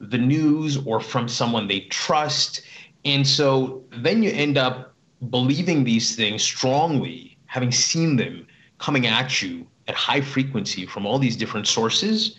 the 0.00 0.18
news 0.18 0.78
or 0.86 1.00
from 1.00 1.28
someone 1.28 1.68
they 1.68 1.80
trust. 1.80 2.62
And 3.04 3.26
so 3.26 3.84
then 3.90 4.22
you 4.22 4.30
end 4.30 4.58
up 4.58 4.94
believing 5.28 5.84
these 5.84 6.16
things 6.16 6.42
strongly, 6.42 7.36
having 7.46 7.70
seen 7.70 8.16
them 8.16 8.46
coming 8.78 9.06
at 9.06 9.42
you 9.42 9.66
at 9.88 9.94
high 9.94 10.20
frequency 10.20 10.86
from 10.86 11.06
all 11.06 11.18
these 11.18 11.36
different 11.36 11.66
sources. 11.66 12.38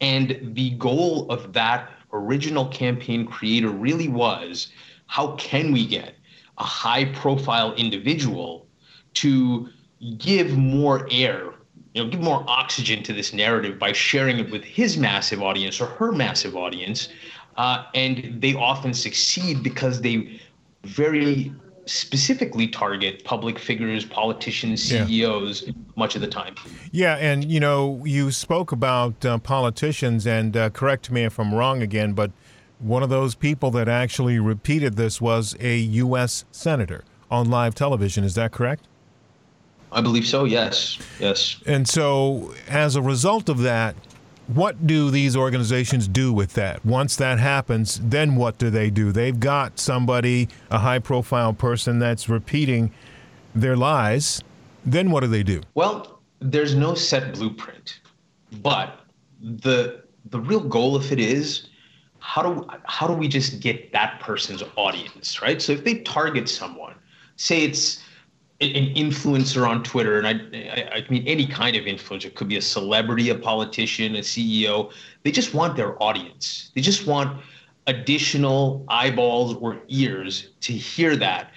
And 0.00 0.52
the 0.54 0.70
goal 0.70 1.30
of 1.30 1.52
that 1.52 1.90
original 2.12 2.66
campaign 2.68 3.26
creator 3.26 3.70
really 3.70 4.08
was 4.08 4.68
how 5.06 5.34
can 5.36 5.72
we 5.72 5.86
get 5.86 6.14
a 6.58 6.64
high 6.64 7.06
profile 7.06 7.74
individual 7.74 8.66
to 9.14 9.68
give 10.18 10.56
more 10.56 11.06
air 11.10 11.51
you 11.94 12.02
know 12.02 12.10
give 12.10 12.20
more 12.20 12.44
oxygen 12.46 13.02
to 13.02 13.12
this 13.12 13.32
narrative 13.32 13.78
by 13.78 13.92
sharing 13.92 14.38
it 14.38 14.50
with 14.50 14.64
his 14.64 14.96
massive 14.96 15.42
audience 15.42 15.80
or 15.80 15.86
her 15.86 16.12
massive 16.12 16.56
audience 16.56 17.08
uh, 17.56 17.84
and 17.94 18.40
they 18.40 18.54
often 18.54 18.94
succeed 18.94 19.62
because 19.62 20.00
they 20.00 20.40
very 20.84 21.52
specifically 21.86 22.68
target 22.68 23.24
public 23.24 23.58
figures, 23.58 24.04
politicians, 24.04 24.82
CEOs 24.82 25.64
yeah. 25.66 25.72
much 25.96 26.14
of 26.14 26.20
the 26.20 26.28
time. 26.28 26.54
Yeah, 26.92 27.16
and 27.16 27.50
you 27.50 27.60
know, 27.60 28.02
you 28.04 28.30
spoke 28.30 28.72
about 28.72 29.24
uh, 29.24 29.38
politicians, 29.38 30.26
and 30.26 30.56
uh, 30.56 30.70
correct 30.70 31.10
me 31.10 31.24
if 31.24 31.38
I'm 31.38 31.54
wrong 31.54 31.82
again, 31.82 32.12
but 32.12 32.30
one 32.78 33.02
of 33.02 33.10
those 33.10 33.34
people 33.34 33.70
that 33.72 33.88
actually 33.88 34.38
repeated 34.38 34.96
this 34.96 35.20
was 35.20 35.56
a 35.60 35.76
U.S. 35.76 36.44
senator 36.50 37.04
on 37.30 37.50
live 37.50 37.74
television. 37.74 38.24
Is 38.24 38.34
that 38.34 38.52
correct? 38.52 38.86
I 39.92 40.00
believe 40.00 40.26
so. 40.26 40.44
Yes. 40.44 40.98
Yes. 41.20 41.62
And 41.66 41.88
so, 41.88 42.54
as 42.68 42.96
a 42.96 43.02
result 43.02 43.48
of 43.48 43.58
that, 43.58 43.94
what 44.46 44.86
do 44.86 45.10
these 45.10 45.36
organizations 45.36 46.08
do 46.08 46.32
with 46.32 46.54
that? 46.54 46.84
Once 46.84 47.16
that 47.16 47.38
happens, 47.38 48.00
then 48.02 48.36
what 48.36 48.58
do 48.58 48.70
they 48.70 48.90
do? 48.90 49.12
They've 49.12 49.38
got 49.38 49.78
somebody, 49.78 50.48
a 50.70 50.78
high 50.78 50.98
profile 50.98 51.52
person 51.52 51.98
that's 51.98 52.28
repeating 52.28 52.92
their 53.54 53.76
lies. 53.76 54.42
Then 54.84 55.10
what 55.10 55.20
do 55.20 55.28
they 55.28 55.42
do? 55.42 55.60
Well, 55.74 56.20
there's 56.40 56.74
no 56.74 56.94
set 56.94 57.34
blueprint. 57.34 58.00
But 58.62 59.00
the 59.40 60.02
the 60.26 60.40
real 60.40 60.60
goal 60.60 60.94
of 60.96 61.10
it 61.12 61.18
is 61.18 61.68
how 62.18 62.42
do 62.42 62.66
how 62.84 63.06
do 63.06 63.14
we 63.14 63.28
just 63.28 63.60
get 63.60 63.92
that 63.92 64.20
person's 64.20 64.62
audience, 64.76 65.40
right? 65.40 65.62
So 65.62 65.72
if 65.72 65.84
they 65.84 65.98
target 66.00 66.48
someone, 66.48 66.94
say 67.36 67.62
it's 67.62 68.02
an 68.62 68.94
influencer 68.94 69.68
on 69.68 69.82
Twitter, 69.82 70.18
and 70.18 70.26
I, 70.26 70.90
I 70.96 71.06
mean 71.10 71.26
any 71.26 71.46
kind 71.46 71.76
of 71.76 71.84
influencer, 71.84 72.34
could 72.34 72.48
be 72.48 72.56
a 72.56 72.62
celebrity, 72.62 73.30
a 73.30 73.34
politician, 73.34 74.16
a 74.16 74.20
CEO. 74.20 74.92
They 75.22 75.32
just 75.32 75.54
want 75.54 75.76
their 75.76 76.00
audience. 76.02 76.70
They 76.74 76.80
just 76.80 77.06
want 77.06 77.40
additional 77.86 78.84
eyeballs 78.88 79.54
or 79.56 79.80
ears 79.88 80.50
to 80.60 80.72
hear 80.72 81.16
that. 81.16 81.50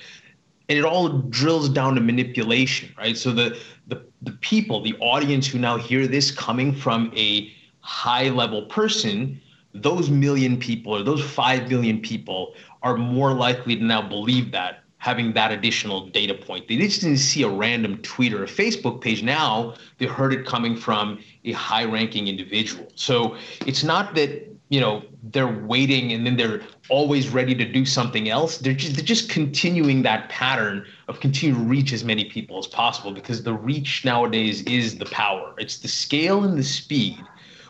And 0.67 0.79
it 0.79 0.83
all 0.83 1.09
drills 1.09 1.69
down 1.69 1.93
to 1.95 2.01
manipulation, 2.01 2.93
right? 2.97 3.15
So 3.15 3.31
the 3.31 3.59
the 3.87 4.03
the 4.23 4.31
people, 4.31 4.81
the 4.81 4.95
audience 4.99 5.47
who 5.47 5.59
now 5.59 5.77
hear 5.77 6.07
this 6.07 6.31
coming 6.31 6.73
from 6.73 7.11
a 7.15 7.53
high 7.81 8.29
level 8.29 8.63
person, 8.63 9.39
those 9.75 10.09
million 10.09 10.57
people 10.57 10.95
or 10.95 11.03
those 11.03 11.23
five 11.23 11.69
million 11.69 12.01
people 12.01 12.55
are 12.81 12.97
more 12.97 13.33
likely 13.33 13.75
to 13.75 13.83
now 13.83 14.01
believe 14.01 14.51
that 14.51 14.84
having 15.05 15.33
that 15.33 15.51
additional 15.51 16.07
data 16.07 16.33
point. 16.33 16.67
They 16.67 16.77
just 16.77 17.01
didn't 17.01 17.19
see 17.19 17.43
a 17.43 17.47
random 17.47 17.99
tweet 17.99 18.33
or 18.33 18.43
a 18.43 18.47
Facebook 18.47 19.01
page. 19.01 19.21
Now 19.21 19.75
they 19.99 20.07
heard 20.07 20.33
it 20.33 20.47
coming 20.47 20.75
from 20.75 21.19
a 21.43 21.51
high 21.51 21.85
ranking 21.85 22.27
individual. 22.27 22.87
So 22.95 23.37
it's 23.67 23.83
not 23.83 24.15
that, 24.15 24.51
you 24.69 24.79
know, 24.79 25.03
they're 25.21 25.61
waiting 25.67 26.11
and 26.11 26.25
then 26.25 26.37
they're 26.37 26.63
always 26.89 27.29
ready 27.29 27.53
to 27.53 27.71
do 27.71 27.85
something 27.85 28.29
else. 28.29 28.57
They're 28.57 28.73
just, 28.73 28.95
they're 28.95 29.05
just 29.05 29.29
continuing 29.29 30.01
that 30.01 30.27
pattern 30.29 30.87
of 31.07 31.19
continue 31.19 31.53
to 31.53 31.61
reach 31.61 31.93
as 31.93 32.03
many 32.03 32.25
people 32.25 32.57
as 32.57 32.65
possible 32.65 33.11
because 33.11 33.43
the 33.43 33.53
reach 33.53 34.05
nowadays 34.05 34.63
is 34.63 34.97
the 34.97 35.05
power. 35.05 35.53
It's 35.59 35.77
the 35.77 35.87
scale 35.87 36.43
and 36.43 36.57
the 36.57 36.63
speed 36.63 37.23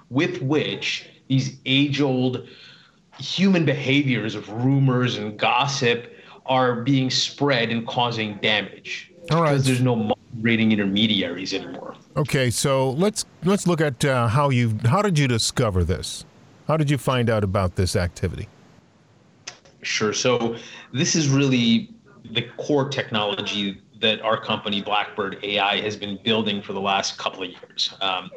with 0.10 0.42
which 0.42 1.10
these 1.28 1.58
age 1.66 2.00
old 2.00 2.48
human 3.20 3.66
behaviors 3.66 4.36
of 4.36 4.48
rumors 4.50 5.18
and 5.18 5.38
gossip 5.38 6.14
are 6.46 6.82
being 6.82 7.10
spread 7.10 7.70
and 7.70 7.88
causing 7.88 8.36
damage. 8.38 9.12
All 9.32 9.42
right. 9.42 9.52
Because 9.52 9.66
there's 9.66 9.82
no 9.82 10.14
rating 10.42 10.72
intermediaries 10.72 11.54
anymore. 11.54 11.96
Okay, 12.18 12.50
so 12.50 12.92
let's 12.92 13.26
let's 13.44 13.68
look 13.68 13.82
at 13.82 14.04
uh, 14.06 14.28
how 14.28 14.50
you 14.50 14.78
how 14.86 15.02
did 15.02 15.18
you 15.20 15.28
discover 15.28 15.84
this? 15.84 16.26
How 16.68 16.78
did 16.78 16.90
you 16.90 16.98
find 16.98 17.30
out 17.30 17.44
about 17.44 17.76
this 17.76 17.96
activity? 17.96 18.48
Sure. 19.82 20.14
So 20.14 20.56
this 20.94 21.16
is 21.16 21.30
really 21.30 21.94
the 22.32 22.44
core 22.58 22.90
technology 22.90 23.82
that 24.02 24.22
our 24.22 24.40
company 24.40 24.82
Blackbird 24.82 25.38
AI 25.44 25.80
has 25.82 25.96
been 25.96 26.20
building 26.24 26.62
for 26.62 26.74
the 26.74 26.82
last 26.82 27.18
couple 27.18 27.44
of 27.44 27.50
years. 27.50 27.94
Um, 28.02 28.30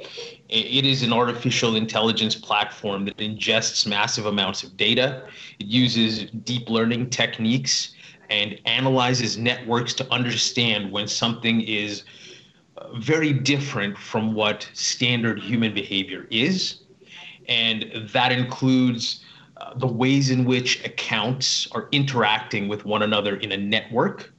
it 0.48 0.84
is 0.84 1.02
an 1.02 1.12
artificial 1.12 1.76
intelligence 1.76 2.34
platform 2.34 3.04
that 3.06 3.16
ingests 3.16 3.86
massive 3.86 4.26
amounts 4.26 4.62
of 4.62 4.76
data. 4.76 5.26
It 5.58 5.66
uses 5.66 6.30
deep 6.30 6.70
learning 6.70 7.10
techniques 7.10 7.94
and 8.30 8.60
analyzes 8.64 9.38
networks 9.38 9.94
to 9.94 10.12
understand 10.12 10.90
when 10.92 11.08
something 11.08 11.60
is 11.62 12.04
uh, 12.76 12.92
very 12.98 13.32
different 13.32 13.96
from 13.96 14.34
what 14.34 14.68
standard 14.74 15.40
human 15.40 15.72
behavior 15.72 16.26
is. 16.30 16.80
And 17.48 17.90
that 18.12 18.30
includes 18.32 19.24
uh, 19.56 19.74
the 19.74 19.86
ways 19.86 20.30
in 20.30 20.44
which 20.44 20.84
accounts 20.84 21.66
are 21.72 21.88
interacting 21.92 22.68
with 22.68 22.84
one 22.84 23.02
another 23.02 23.36
in 23.36 23.52
a 23.52 23.56
network. 23.56 24.32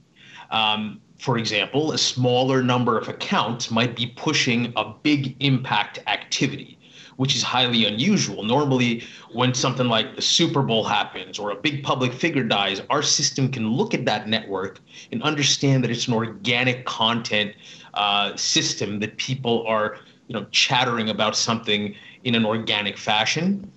Um, 0.50 1.00
for 1.18 1.36
example, 1.36 1.92
a 1.92 1.98
smaller 1.98 2.62
number 2.62 2.96
of 2.96 3.08
accounts 3.08 3.70
might 3.70 3.94
be 3.94 4.06
pushing 4.16 4.72
a 4.76 4.94
big 5.02 5.36
impact 5.40 5.98
activity 6.06 6.79
which 7.20 7.36
is 7.36 7.42
highly 7.42 7.84
unusual. 7.84 8.42
Normally, 8.42 9.04
when 9.30 9.52
something 9.52 9.88
like 9.88 10.16
the 10.16 10.22
Super 10.22 10.62
Bowl 10.62 10.84
happens 10.84 11.38
or 11.38 11.50
a 11.50 11.54
big 11.54 11.84
public 11.84 12.14
figure 12.14 12.42
dies, 12.42 12.80
our 12.88 13.02
system 13.02 13.52
can 13.52 13.68
look 13.68 13.92
at 13.92 14.06
that 14.06 14.26
network 14.26 14.80
and 15.12 15.22
understand 15.22 15.84
that 15.84 15.90
it's 15.90 16.08
an 16.08 16.14
organic 16.14 16.86
content 16.86 17.54
uh, 17.92 18.34
system 18.36 19.00
that 19.00 19.18
people 19.18 19.66
are, 19.66 19.98
you 20.28 20.32
know, 20.32 20.46
chattering 20.50 21.10
about 21.10 21.36
something 21.36 21.94
in 22.24 22.34
an 22.34 22.46
organic 22.46 22.96
fashion. 22.96 23.70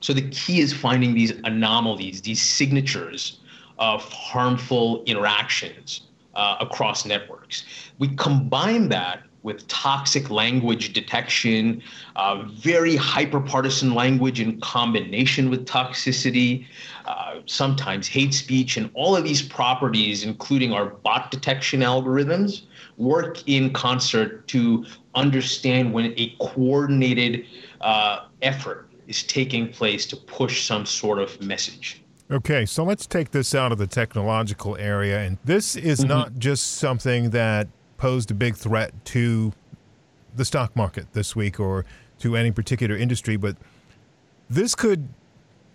So 0.00 0.12
the 0.12 0.28
key 0.28 0.60
is 0.60 0.74
finding 0.74 1.14
these 1.14 1.30
anomalies, 1.44 2.20
these 2.20 2.42
signatures 2.42 3.38
of 3.78 4.02
harmful 4.12 5.02
interactions 5.06 6.02
uh, 6.34 6.58
across 6.60 7.06
networks. 7.06 7.64
We 7.98 8.08
combine 8.16 8.90
that 8.90 9.22
with 9.46 9.66
toxic 9.68 10.28
language 10.28 10.92
detection, 10.92 11.80
uh, 12.16 12.42
very 12.48 12.96
hyperpartisan 12.96 13.94
language 13.94 14.40
in 14.40 14.60
combination 14.60 15.48
with 15.50 15.64
toxicity, 15.64 16.66
uh, 17.04 17.36
sometimes 17.46 18.08
hate 18.08 18.34
speech, 18.34 18.76
and 18.76 18.90
all 18.94 19.14
of 19.14 19.22
these 19.22 19.40
properties, 19.40 20.24
including 20.24 20.72
our 20.72 20.86
bot 20.86 21.30
detection 21.30 21.78
algorithms, 21.78 22.62
work 22.96 23.40
in 23.46 23.72
concert 23.72 24.48
to 24.48 24.84
understand 25.14 25.94
when 25.94 26.12
a 26.16 26.34
coordinated 26.40 27.46
uh, 27.82 28.24
effort 28.42 28.88
is 29.06 29.22
taking 29.22 29.68
place 29.68 30.06
to 30.06 30.16
push 30.16 30.66
some 30.66 30.84
sort 30.84 31.20
of 31.20 31.40
message. 31.40 32.02
Okay, 32.28 32.66
so 32.66 32.82
let's 32.82 33.06
take 33.06 33.30
this 33.30 33.54
out 33.54 33.70
of 33.70 33.78
the 33.78 33.86
technological 33.86 34.76
area. 34.78 35.20
And 35.20 35.38
this 35.44 35.76
is 35.76 36.00
mm-hmm. 36.00 36.08
not 36.08 36.38
just 36.38 36.78
something 36.78 37.30
that 37.30 37.68
posed 37.96 38.30
a 38.30 38.34
big 38.34 38.56
threat 38.56 38.92
to 39.06 39.52
the 40.34 40.44
stock 40.44 40.74
market 40.76 41.06
this 41.12 41.34
week 41.34 41.58
or 41.58 41.84
to 42.18 42.36
any 42.36 42.50
particular 42.50 42.96
industry, 42.96 43.36
but 43.36 43.56
this 44.48 44.74
could 44.74 45.08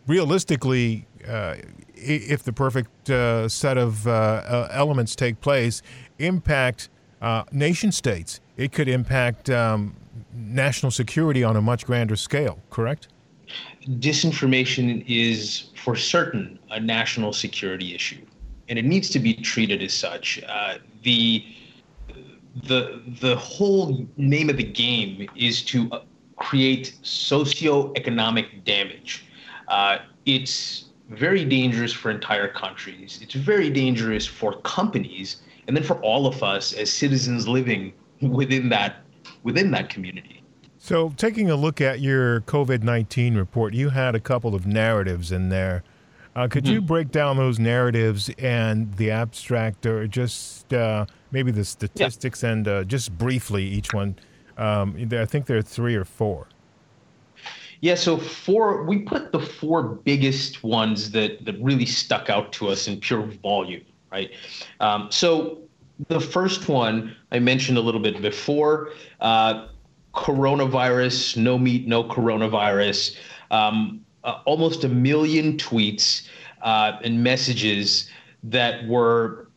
realistically, 0.07 1.05
uh, 1.27 1.55
if 1.93 2.43
the 2.43 2.53
perfect 2.53 3.09
uh, 3.09 3.47
set 3.47 3.77
of 3.77 4.07
uh, 4.07 4.11
uh 4.11 4.67
elements 4.71 5.15
take 5.15 5.39
place, 5.41 5.81
impact 6.19 6.89
uh, 7.21 7.43
nation 7.51 7.91
states. 7.91 8.39
It 8.57 8.71
could 8.71 8.87
impact 8.87 9.49
um, 9.49 9.95
national 10.33 10.91
security 10.91 11.43
on 11.43 11.55
a 11.55 11.61
much 11.61 11.85
grander 11.85 12.15
scale, 12.15 12.59
correct? 12.69 13.07
Disinformation 13.99 15.03
is 15.07 15.69
for 15.75 15.95
certain 15.95 16.57
a 16.69 16.79
national 16.79 17.33
security 17.33 17.93
issue, 17.93 18.21
and 18.69 18.79
it 18.79 18.85
needs 18.85 19.09
to 19.09 19.19
be 19.19 19.33
treated 19.33 19.81
as 19.83 19.93
such. 19.93 20.41
Uh, 20.47 20.77
the 21.03 21.45
the 22.55 23.01
the 23.19 23.35
whole 23.35 24.05
name 24.17 24.49
of 24.49 24.57
the 24.57 24.63
game 24.63 25.27
is 25.35 25.63
to 25.65 25.89
uh, 25.91 26.01
create 26.35 26.95
socio-economic 27.01 28.63
damage. 28.65 29.25
Uh, 29.67 29.99
it's 30.25 30.85
very 31.09 31.45
dangerous 31.45 31.93
for 31.93 32.09
entire 32.09 32.47
countries. 32.47 33.19
It's 33.21 33.33
very 33.33 33.69
dangerous 33.69 34.25
for 34.25 34.53
companies, 34.61 35.41
and 35.67 35.75
then 35.75 35.83
for 35.83 35.95
all 36.01 36.27
of 36.27 36.43
us 36.43 36.73
as 36.73 36.91
citizens 36.91 37.47
living 37.47 37.93
within 38.21 38.69
that 38.69 38.97
within 39.43 39.71
that 39.71 39.89
community. 39.89 40.43
So, 40.77 41.13
taking 41.15 41.49
a 41.49 41.55
look 41.55 41.79
at 41.79 41.99
your 41.99 42.41
COVID 42.41 42.81
19 42.83 43.35
report, 43.35 43.73
you 43.73 43.89
had 43.89 44.15
a 44.15 44.19
couple 44.19 44.55
of 44.55 44.65
narratives 44.65 45.31
in 45.31 45.49
there. 45.49 45.83
Uh, 46.35 46.47
could 46.47 46.63
mm-hmm. 46.63 46.73
you 46.73 46.81
break 46.81 47.11
down 47.11 47.37
those 47.37 47.59
narratives 47.59 48.29
and 48.39 48.95
the 48.95 49.11
abstract, 49.11 49.85
or 49.85 50.07
just 50.07 50.73
uh, 50.73 51.05
maybe 51.31 51.51
the 51.51 51.65
statistics, 51.65 52.43
yeah. 52.43 52.49
and 52.49 52.67
uh, 52.67 52.83
just 52.83 53.17
briefly 53.17 53.63
each 53.63 53.93
one? 53.93 54.15
Um, 54.57 54.95
I 55.11 55.25
think 55.25 55.45
there 55.45 55.57
are 55.57 55.61
three 55.61 55.95
or 55.95 56.05
four. 56.05 56.47
Yeah, 57.81 57.95
so 57.95 58.17
four. 58.17 58.83
We 58.83 58.99
put 58.99 59.31
the 59.31 59.39
four 59.39 59.83
biggest 59.83 60.63
ones 60.63 61.11
that 61.11 61.43
that 61.45 61.59
really 61.59 61.85
stuck 61.85 62.29
out 62.29 62.51
to 62.53 62.69
us 62.69 62.87
in 62.87 62.99
pure 62.99 63.23
volume, 63.23 63.83
right? 64.11 64.31
Um, 64.79 65.07
so 65.09 65.61
the 66.07 66.19
first 66.19 66.67
one 66.69 67.15
I 67.31 67.39
mentioned 67.39 67.77
a 67.77 67.81
little 67.81 68.01
bit 68.01 68.21
before. 68.21 68.91
Uh, 69.19 69.67
coronavirus, 70.13 71.37
no 71.37 71.57
meat, 71.57 71.87
no 71.87 72.03
coronavirus. 72.03 73.15
Um, 73.49 74.05
uh, 74.23 74.39
almost 74.45 74.83
a 74.83 74.89
million 74.89 75.57
tweets 75.57 76.27
uh, 76.61 76.99
and 77.03 77.23
messages 77.23 78.09
that 78.43 78.87
were 78.87 79.47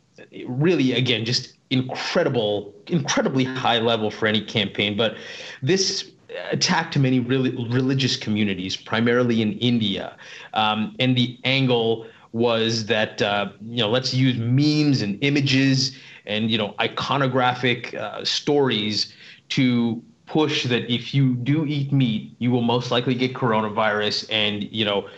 really, 0.46 0.92
again, 0.92 1.24
just 1.24 1.54
incredible, 1.78 2.74
incredibly 2.86 3.44
high 3.44 3.78
level 3.78 4.10
for 4.10 4.26
any 4.26 4.42
campaign. 4.44 4.96
But 4.96 5.16
this 5.62 6.10
attacked 6.50 6.98
many 6.98 7.20
really 7.20 7.50
religious 7.68 8.16
communities, 8.16 8.76
primarily 8.76 9.42
in 9.42 9.52
India, 9.58 10.16
um, 10.54 10.96
and 10.98 11.16
the 11.16 11.38
angle 11.44 12.06
was 12.32 12.86
that 12.86 13.22
uh, 13.22 13.50
you 13.68 13.78
know 13.82 13.90
let's 13.90 14.12
use 14.12 14.36
memes 14.38 15.02
and 15.02 15.22
images 15.22 15.96
and 16.26 16.50
you 16.50 16.58
know 16.58 16.74
iconographic 16.80 17.94
uh, 17.94 18.24
stories 18.24 19.12
to 19.50 20.02
push 20.26 20.64
that 20.64 20.92
if 20.92 21.14
you 21.14 21.34
do 21.34 21.64
eat 21.66 21.92
meat, 21.92 22.34
you 22.38 22.50
will 22.50 22.62
most 22.62 22.90
likely 22.90 23.14
get 23.14 23.34
coronavirus 23.34 24.26
and, 24.30 24.64
you 24.72 24.84
know, 24.84 25.08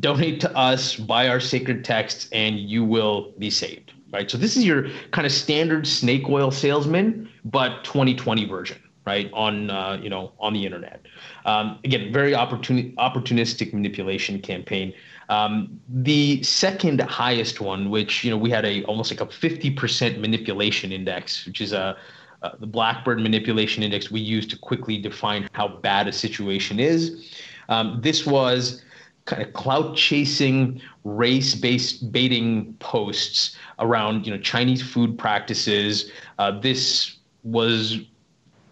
donate 0.00 0.40
to 0.40 0.56
us, 0.56 0.96
buy 0.96 1.28
our 1.28 1.40
sacred 1.40 1.84
texts, 1.84 2.28
and 2.32 2.58
you 2.58 2.84
will 2.84 3.32
be 3.38 3.50
saved. 3.50 3.92
Right. 4.12 4.30
So 4.30 4.36
this 4.36 4.58
is 4.58 4.64
your 4.64 4.88
kind 5.12 5.26
of 5.26 5.32
standard 5.32 5.86
snake 5.86 6.28
oil 6.28 6.50
salesman, 6.50 7.30
but 7.46 7.82
2020 7.82 8.44
version, 8.44 8.78
right? 9.06 9.30
On 9.32 9.70
uh, 9.70 9.98
you 10.02 10.10
know 10.10 10.32
on 10.38 10.52
the 10.52 10.66
internet. 10.66 11.06
Um, 11.46 11.78
again, 11.82 12.12
very 12.12 12.32
opportun- 12.32 12.94
opportunistic 12.96 13.72
manipulation 13.72 14.40
campaign. 14.42 14.92
Um, 15.30 15.80
the 15.88 16.42
second 16.42 17.00
highest 17.00 17.62
one, 17.62 17.88
which 17.88 18.22
you 18.22 18.30
know 18.30 18.36
we 18.36 18.50
had 18.50 18.66
a 18.66 18.84
almost 18.84 19.10
like 19.10 19.22
a 19.22 19.26
50% 19.26 20.20
manipulation 20.20 20.92
index, 20.92 21.46
which 21.46 21.62
is 21.62 21.72
a 21.72 21.96
uh, 22.42 22.50
the 22.58 22.66
Blackbird 22.66 23.18
manipulation 23.20 23.82
index 23.82 24.10
we 24.10 24.20
use 24.20 24.46
to 24.48 24.58
quickly 24.58 24.98
define 24.98 25.48
how 25.52 25.68
bad 25.68 26.06
a 26.06 26.12
situation 26.12 26.78
is. 26.78 27.32
Um, 27.68 28.00
this 28.02 28.26
was 28.26 28.82
kind 29.24 29.42
of 29.42 29.52
clout 29.52 29.96
chasing, 29.96 30.80
race 31.04 31.54
based 31.54 32.12
baiting 32.12 32.74
posts 32.74 33.56
around 33.78 34.26
you 34.26 34.32
know 34.32 34.40
Chinese 34.40 34.82
food 34.82 35.18
practices. 35.18 36.10
Uh, 36.38 36.58
this 36.60 37.16
was 37.42 37.98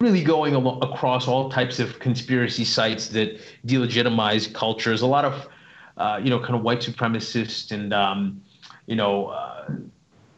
really 0.01 0.23
going 0.23 0.55
al- 0.55 0.81
across 0.83 1.29
all 1.29 1.51
types 1.51 1.79
of 1.79 1.99
conspiracy 1.99 2.65
sites 2.65 3.09
that 3.09 3.41
delegitimize 3.67 4.53
cultures. 4.53 5.03
A 5.03 5.07
lot 5.07 5.25
of 5.25 5.49
uh, 5.97 6.21
you 6.23 6.31
know 6.31 6.41
kind 6.41 6.55
of 6.55 6.63
white 6.63 6.81
supremacist 6.81 7.71
and 7.71 7.93
um, 7.93 8.43
you 8.87 8.97
know 8.97 9.27
uh, 9.27 9.71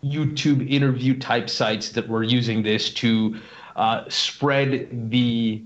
YouTube 0.04 0.68
interview 0.68 1.18
type 1.18 1.48
sites 1.48 1.90
that 1.90 2.08
were 2.08 2.22
using 2.22 2.62
this 2.62 2.92
to 2.94 3.38
uh, 3.76 4.04
spread 4.08 5.10
the 5.10 5.62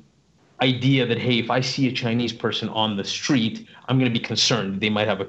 idea 0.61 1.07
that 1.07 1.19
hey, 1.19 1.38
if 1.38 1.51
I 1.51 1.61
see 1.61 1.88
a 1.88 1.92
Chinese 1.92 2.33
person 2.33 2.69
on 2.71 2.97
the 2.97 3.05
street, 3.05 3.69
I'm 3.88 3.99
going 3.99 4.11
to 4.11 4.19
be 4.19 4.25
concerned 4.25 4.81
they 4.81 4.90
might 4.90 5.09
have 5.09 5.21
a 5.21 5.29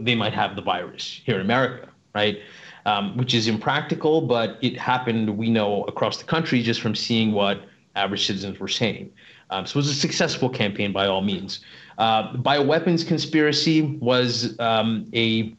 they 0.00 0.14
might 0.14 0.32
have 0.32 0.54
the 0.54 0.62
virus 0.62 1.20
here 1.24 1.34
in 1.36 1.40
America, 1.40 1.88
right? 2.14 2.38
Um, 2.86 3.16
which 3.16 3.34
is 3.34 3.48
impractical, 3.48 4.20
but 4.20 4.58
it 4.60 4.76
happened. 4.78 5.36
We 5.36 5.50
know 5.50 5.84
across 5.84 6.18
the 6.18 6.24
country 6.24 6.62
just 6.62 6.80
from 6.80 6.94
seeing 6.94 7.32
what 7.32 7.62
average 7.96 8.26
citizens 8.26 8.58
were 8.58 8.68
saying. 8.68 9.12
Um, 9.50 9.66
so 9.66 9.72
it 9.72 9.76
was 9.76 9.88
a 9.88 9.94
successful 9.94 10.48
campaign 10.48 10.92
by 10.92 11.06
all 11.06 11.20
means. 11.20 11.60
Uh, 11.98 12.32
bioweapons 12.34 13.06
conspiracy 13.06 13.82
was 14.00 14.58
um, 14.58 15.06
a 15.14 15.54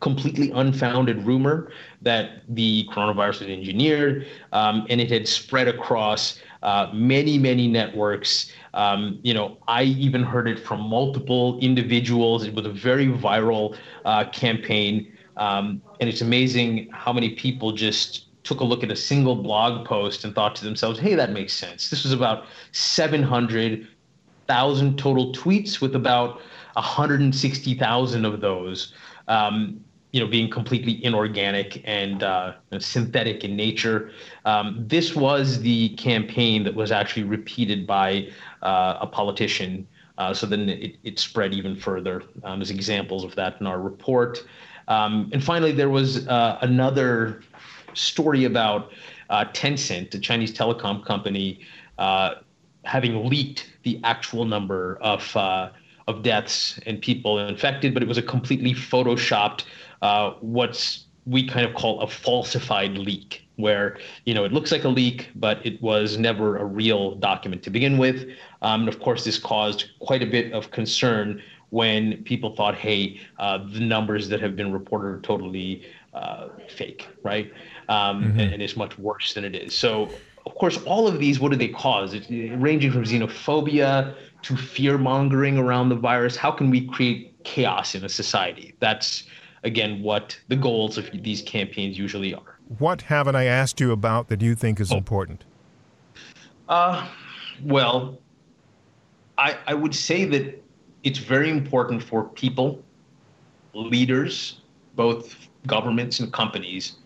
completely 0.00 0.50
unfounded 0.52 1.24
rumor 1.26 1.72
that 2.02 2.42
the 2.48 2.86
coronavirus 2.92 3.40
was 3.40 3.48
engineered, 3.48 4.26
um, 4.52 4.86
and 4.88 5.00
it 5.00 5.10
had 5.10 5.26
spread 5.26 5.66
across 5.68 6.38
uh, 6.62 6.90
many, 6.92 7.38
many 7.38 7.68
networks. 7.68 8.50
Um, 8.74 9.18
you 9.22 9.34
know, 9.34 9.58
I 9.68 9.84
even 9.84 10.22
heard 10.22 10.48
it 10.48 10.58
from 10.58 10.80
multiple 10.80 11.58
individuals. 11.60 12.44
It 12.44 12.54
was 12.54 12.66
a 12.66 12.70
very 12.70 13.06
viral 13.06 13.76
uh, 14.04 14.24
campaign, 14.30 15.12
um, 15.36 15.82
and 16.00 16.08
it's 16.08 16.20
amazing 16.20 16.88
how 16.92 17.12
many 17.12 17.30
people 17.30 17.72
just 17.72 18.24
took 18.44 18.60
a 18.60 18.64
look 18.64 18.84
at 18.84 18.90
a 18.90 18.96
single 18.96 19.34
blog 19.34 19.86
post 19.86 20.24
and 20.24 20.34
thought 20.34 20.54
to 20.56 20.64
themselves, 20.64 20.98
"Hey, 20.98 21.14
that 21.14 21.32
makes 21.32 21.52
sense." 21.52 21.90
This 21.90 22.04
was 22.04 22.12
about 22.12 22.44
700,000 22.72 24.98
total 24.98 25.32
tweets, 25.32 25.80
with 25.80 25.96
about 25.96 26.40
160,000 26.74 28.24
of 28.24 28.40
those 28.40 28.92
um, 29.28 29.80
you 30.12 30.20
know, 30.20 30.26
being 30.26 30.48
completely 30.48 31.04
inorganic 31.04 31.82
and 31.84 32.22
uh, 32.22 32.54
synthetic 32.78 33.44
in 33.44 33.56
nature. 33.56 34.10
Um, 34.46 34.84
this 34.86 35.14
was 35.14 35.60
the 35.60 35.90
campaign 35.96 36.64
that 36.64 36.74
was 36.74 36.90
actually 36.90 37.24
repeated 37.24 37.86
by 37.86 38.30
uh, 38.62 38.98
a 39.00 39.06
politician. 39.06 39.86
Uh, 40.16 40.32
so 40.32 40.46
then 40.46 40.70
it, 40.70 40.96
it, 41.04 41.18
spread 41.18 41.52
even 41.52 41.76
further. 41.76 42.22
Um, 42.42 42.60
there's 42.60 42.70
examples 42.70 43.22
of 43.22 43.34
that 43.34 43.60
in 43.60 43.66
our 43.66 43.80
report. 43.80 44.46
Um, 44.88 45.28
and 45.32 45.44
finally, 45.44 45.72
there 45.72 45.90
was 45.90 46.26
uh, 46.28 46.56
another 46.62 47.42
story 47.92 48.44
about 48.44 48.92
uh, 49.28 49.44
Tencent, 49.52 50.14
a 50.14 50.18
Chinese 50.18 50.56
telecom 50.56 51.04
company, 51.04 51.60
uh, 51.98 52.36
having 52.84 53.28
leaked 53.28 53.70
the 53.82 54.00
actual 54.04 54.46
number 54.46 54.96
of 55.02 55.36
of 56.08 56.22
deaths 56.22 56.78
and 56.86 57.02
people 57.02 57.38
infected, 57.38 57.92
but 57.92 58.02
it 58.02 58.08
was 58.08 58.16
a 58.16 58.22
completely 58.22 58.72
photoshopped 58.72 59.64
uh, 60.02 60.32
what's 60.40 61.04
we 61.26 61.46
kind 61.46 61.66
of 61.66 61.74
call 61.74 62.00
a 62.00 62.06
falsified 62.06 62.96
leak, 62.96 63.45
where 63.56 63.98
you 64.24 64.34
know 64.34 64.44
it 64.44 64.52
looks 64.52 64.72
like 64.72 64.84
a 64.84 64.88
leak, 64.88 65.30
but 65.34 65.64
it 65.64 65.80
was 65.82 66.18
never 66.18 66.56
a 66.56 66.64
real 66.64 67.14
document 67.16 67.62
to 67.64 67.70
begin 67.70 67.98
with. 67.98 68.28
Um, 68.62 68.80
and 68.80 68.88
of 68.88 69.00
course, 69.00 69.24
this 69.24 69.38
caused 69.38 69.86
quite 70.00 70.22
a 70.22 70.26
bit 70.26 70.52
of 70.52 70.70
concern 70.70 71.42
when 71.70 72.22
people 72.24 72.54
thought, 72.54 72.74
"Hey, 72.74 73.20
uh, 73.38 73.58
the 73.58 73.80
numbers 73.80 74.28
that 74.28 74.40
have 74.40 74.56
been 74.56 74.72
reported 74.72 75.08
are 75.08 75.20
totally 75.20 75.84
uh, 76.14 76.48
fake, 76.68 77.08
right?" 77.22 77.52
Um, 77.88 78.24
mm-hmm. 78.24 78.40
and, 78.40 78.52
and, 78.54 78.62
it's 78.62 78.76
much 78.76 78.98
worse 78.98 79.34
than 79.34 79.44
it 79.44 79.54
is. 79.54 79.72
So 79.72 80.10
of 80.46 80.54
course, 80.54 80.78
all 80.84 81.08
of 81.08 81.18
these, 81.18 81.40
what 81.40 81.50
do 81.50 81.58
they 81.58 81.68
cause? 81.68 82.14
Ranging 82.30 82.92
from 82.92 83.04
xenophobia 83.04 84.14
to 84.42 84.56
fear 84.56 84.96
mongering 84.96 85.58
around 85.58 85.88
the 85.88 85.96
virus. 85.96 86.36
How 86.36 86.52
can 86.52 86.70
we 86.70 86.86
create 86.86 87.42
chaos 87.44 87.96
in 87.96 88.04
a 88.04 88.08
society? 88.08 88.74
That's, 88.78 89.24
again, 89.64 90.02
what 90.02 90.38
the 90.46 90.54
goals 90.54 90.98
of 90.98 91.10
these 91.12 91.42
campaigns 91.42 91.98
usually 91.98 92.32
are. 92.32 92.55
What 92.78 93.02
haven't 93.02 93.36
I 93.36 93.44
asked 93.44 93.80
you 93.80 93.92
about 93.92 94.28
that 94.28 94.42
you 94.42 94.54
think 94.54 94.80
is 94.80 94.92
oh. 94.92 94.96
important? 94.96 95.44
Uh, 96.68 97.06
well, 97.62 98.18
I, 99.38 99.56
I 99.66 99.74
would 99.74 99.94
say 99.94 100.24
that 100.24 100.62
it's 101.04 101.18
very 101.18 101.50
important 101.50 102.02
for 102.02 102.24
people, 102.24 102.82
leaders, 103.74 104.60
both 104.96 105.48
governments 105.66 106.20
and 106.20 106.32
companies, 106.32 106.96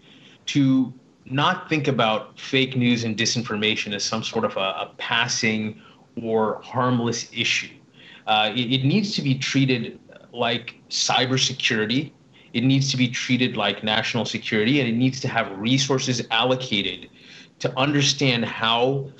to 0.47 0.93
not 1.27 1.69
think 1.69 1.89
about 1.89 2.39
fake 2.39 2.77
news 2.77 3.05
and 3.05 3.17
disinformation 3.17 3.95
as 3.95 4.03
some 4.03 4.23
sort 4.23 4.45
of 4.45 4.57
a, 4.57 4.61
a 4.61 4.95
passing 4.99 5.81
or 6.23 6.61
harmless 6.63 7.29
issue. 7.33 7.69
Uh, 8.27 8.53
it, 8.55 8.73
it, 8.73 8.85
needs 8.85 9.15
to 9.15 9.23
be 9.23 9.35
treated 9.35 9.99
like 10.33 10.77
cybersecurity. 10.89 12.13
It 12.53 12.63
needs 12.63 12.91
to 12.91 12.97
be 12.97 13.09
treated 13.09 13.57
like 13.57 13.85
national 13.85 14.25
security, 14.25 14.81
and 14.81 14.89
it 14.89 14.97
needs 14.97 15.21
to 15.21 15.29
have 15.29 15.51
resources 15.59 16.27
allocated 16.31 17.09
to 17.61 17.79
understand 17.79 18.45
how 18.45 19.11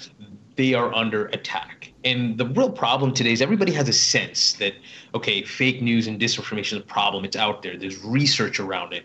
they 0.57 0.75
are 0.75 0.95
under 0.95 1.27
attack. 1.27 1.93
And 2.05 2.39
the 2.39 2.47
real 2.47 2.71
problem 2.71 3.13
today 3.13 3.33
is 3.33 3.43
everybody 3.43 3.73
has 3.73 3.89
a 3.89 3.93
sense 3.93 4.55
that, 4.55 4.75
okay, 5.15 5.43
fake 5.43 5.83
news 5.83 6.07
and 6.07 6.19
disinformation 6.21 6.73
is 6.73 6.79
a 6.79 6.81
problem. 6.81 7.25
It's 7.25 7.37
out 7.37 7.63
there, 7.63 7.77
there's 7.77 8.03
research 8.03 8.59
around 8.59 8.93
it 8.93 9.05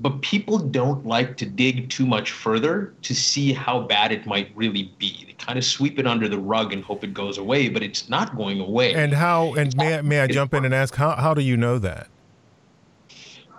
but 0.00 0.22
people 0.22 0.58
don't 0.58 1.04
like 1.04 1.36
to 1.36 1.46
dig 1.46 1.90
too 1.90 2.06
much 2.06 2.32
further 2.32 2.94
to 3.02 3.14
see 3.14 3.52
how 3.52 3.80
bad 3.80 4.12
it 4.12 4.26
might 4.26 4.50
really 4.56 4.94
be. 4.98 5.24
They 5.26 5.34
kind 5.34 5.58
of 5.58 5.64
sweep 5.64 5.98
it 5.98 6.06
under 6.06 6.26
the 6.26 6.38
rug 6.38 6.72
and 6.72 6.82
hope 6.82 7.04
it 7.04 7.12
goes 7.12 7.36
away, 7.36 7.68
but 7.68 7.82
it's 7.82 8.08
not 8.08 8.34
going 8.34 8.60
away. 8.60 8.94
And 8.94 9.12
how? 9.12 9.52
And 9.54 9.76
may 9.76 9.98
I, 9.98 10.02
may 10.02 10.20
I 10.20 10.26
jump 10.26 10.54
in 10.54 10.64
and 10.64 10.74
ask 10.74 10.94
how? 10.94 11.16
How 11.16 11.34
do 11.34 11.42
you 11.42 11.56
know 11.56 11.78
that? 11.78 12.08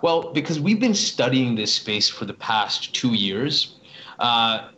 Well, 0.01 0.31
because 0.33 0.59
we've 0.59 0.79
been 0.79 0.95
studying 0.95 1.55
this 1.55 1.73
space 1.73 2.09
for 2.09 2.25
the 2.25 2.33
past 2.33 2.93
two 2.95 3.13
years, 3.13 3.75
uh, 4.19 4.69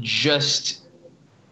just 0.00 0.82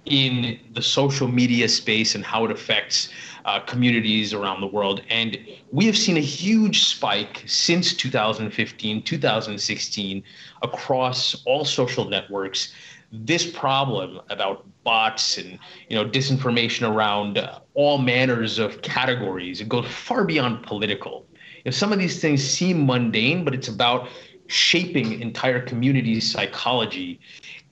in 0.06 0.58
the 0.72 0.80
social 0.80 1.28
media 1.28 1.68
space 1.68 2.14
and 2.14 2.24
how 2.24 2.44
it 2.46 2.50
affects 2.50 3.10
uh, 3.44 3.60
communities 3.60 4.32
around 4.32 4.60
the 4.60 4.66
world. 4.66 5.02
And 5.10 5.38
we 5.70 5.84
have 5.86 5.96
seen 5.96 6.16
a 6.16 6.20
huge 6.20 6.84
spike 6.84 7.44
since 7.46 7.94
2015, 7.94 9.02
2016 9.02 10.22
across 10.62 11.42
all 11.44 11.64
social 11.64 12.06
networks. 12.06 12.72
This 13.12 13.50
problem 13.50 14.20
about 14.30 14.66
bots 14.84 15.38
and 15.38 15.58
you 15.88 15.96
know 15.96 16.08
disinformation 16.08 16.90
around 16.90 17.38
uh, 17.38 17.60
all 17.74 17.98
manners 17.98 18.58
of 18.58 18.80
categories 18.82 19.60
it 19.60 19.68
goes 19.68 19.86
far 19.86 20.24
beyond 20.24 20.62
political. 20.62 21.26
Know, 21.64 21.70
some 21.70 21.92
of 21.92 21.98
these 21.98 22.20
things 22.20 22.42
seem 22.42 22.86
mundane, 22.86 23.44
but 23.44 23.54
it's 23.54 23.68
about 23.68 24.08
shaping 24.48 25.20
entire 25.20 25.60
communities' 25.60 26.30
psychology, 26.30 27.20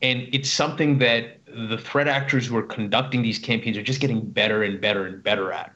and 0.03 0.29
it's 0.33 0.51
something 0.51 0.99
that 0.99 1.41
the 1.47 1.79
threat 1.79 2.07
actors 2.07 2.47
who 2.47 2.57
are 2.57 2.63
conducting 2.63 3.23
these 3.23 3.39
campaigns 3.39 3.79
are 3.79 3.83
just 3.83 4.01
getting 4.01 4.21
better 4.21 4.63
and 4.63 4.81
better 4.81 5.07
and 5.07 5.23
better 5.23 5.53
at. 5.53 5.75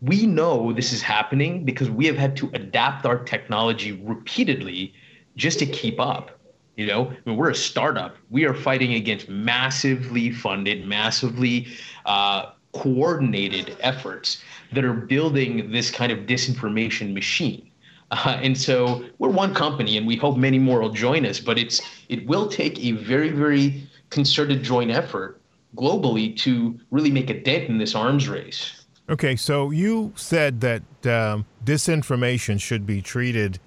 We 0.00 0.26
know 0.26 0.72
this 0.72 0.94
is 0.94 1.02
happening 1.02 1.64
because 1.64 1.90
we 1.90 2.06
have 2.06 2.16
had 2.16 2.36
to 2.38 2.50
adapt 2.54 3.04
our 3.04 3.22
technology 3.22 3.92
repeatedly 3.92 4.94
just 5.36 5.58
to 5.58 5.66
keep 5.66 6.00
up. 6.00 6.38
You 6.76 6.86
know, 6.86 7.10
I 7.10 7.16
mean, 7.28 7.36
we're 7.36 7.50
a 7.50 7.54
startup. 7.54 8.16
We 8.30 8.46
are 8.46 8.54
fighting 8.54 8.94
against 8.94 9.28
massively 9.28 10.30
funded, 10.30 10.86
massively 10.86 11.66
uh, 12.06 12.52
coordinated 12.72 13.76
efforts 13.80 14.42
that 14.72 14.84
are 14.84 14.92
building 14.92 15.70
this 15.70 15.90
kind 15.90 16.12
of 16.12 16.20
disinformation 16.20 17.12
machine. 17.12 17.70
Uh, 18.10 18.38
and 18.42 18.58
so 18.58 19.04
we're 19.18 19.28
one 19.28 19.54
company, 19.54 19.96
and 19.96 20.06
we 20.06 20.16
hope 20.16 20.36
many 20.36 20.58
more 20.58 20.80
will 20.80 20.90
join 20.90 21.24
us. 21.24 21.38
But 21.38 21.58
it's 21.58 21.80
it 22.08 22.26
will 22.26 22.48
take 22.48 22.78
a 22.80 22.92
very, 22.92 23.30
very 23.30 23.88
concerted 24.10 24.62
joint 24.62 24.90
effort 24.90 25.40
globally 25.76 26.36
to 26.38 26.78
really 26.90 27.10
make 27.10 27.30
a 27.30 27.40
dent 27.40 27.68
in 27.68 27.78
this 27.78 27.94
arms 27.94 28.28
race. 28.28 28.84
Okay, 29.08 29.36
so 29.36 29.70
you 29.70 30.12
said 30.16 30.60
that 30.60 30.82
um, 31.06 31.44
disinformation 31.64 32.60
should 32.60 32.86
be 32.86 33.02
treated 33.02 33.58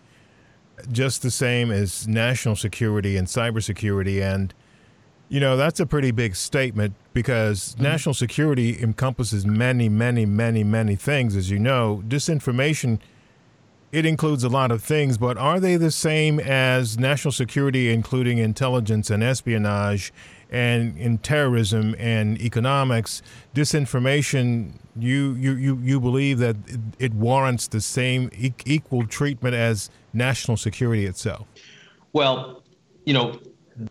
just 0.92 1.22
the 1.22 1.32
same 1.32 1.72
as 1.72 2.08
national 2.08 2.56
security 2.56 3.18
and 3.18 3.28
cybersecurity. 3.28 4.22
And, 4.22 4.54
you 5.34 5.40
know, 5.40 5.58
that's 5.58 5.80
a 5.80 5.88
pretty 5.88 6.12
big 6.12 6.36
statement 6.36 6.94
because 7.12 7.74
mm-hmm. 7.74 7.82
national 7.86 8.14
security 8.14 8.80
encompasses 8.80 9.48
many, 9.48 9.90
many, 9.90 10.28
many, 10.28 10.64
many 10.64 10.96
things. 10.96 11.36
As 11.36 11.50
you 11.50 11.58
know, 11.58 12.04
disinformation 12.08 13.00
it 13.92 14.06
includes 14.06 14.44
a 14.44 14.50
lot 14.50 14.72
of 14.72 14.84
things, 14.84 15.18
but 15.20 15.38
are 15.38 15.60
they 15.60 15.76
the 15.76 15.92
same 15.92 16.40
as 16.40 16.98
national 16.98 17.32
security, 17.32 17.92
including 17.92 18.40
intelligence 18.40 19.12
and 19.12 19.24
espionage, 19.24 20.12
and 20.52 20.98
in 20.98 21.20
terrorism 21.20 21.96
and 21.98 22.40
economics, 22.40 23.24
disinformation? 23.56 24.74
You 24.96 25.34
you 25.34 25.54
you, 25.54 25.80
you 25.82 26.00
believe 26.00 26.40
that 26.40 26.56
it 27.00 27.14
warrants 27.14 27.68
the 27.68 27.82
same 27.82 28.30
e- 28.36 28.54
equal 28.66 29.06
treatment 29.06 29.56
as 29.56 29.92
national 30.12 30.58
security 30.58 31.06
itself? 31.06 31.48
Well, 32.14 32.64
you 33.06 33.14
know, 33.14 33.40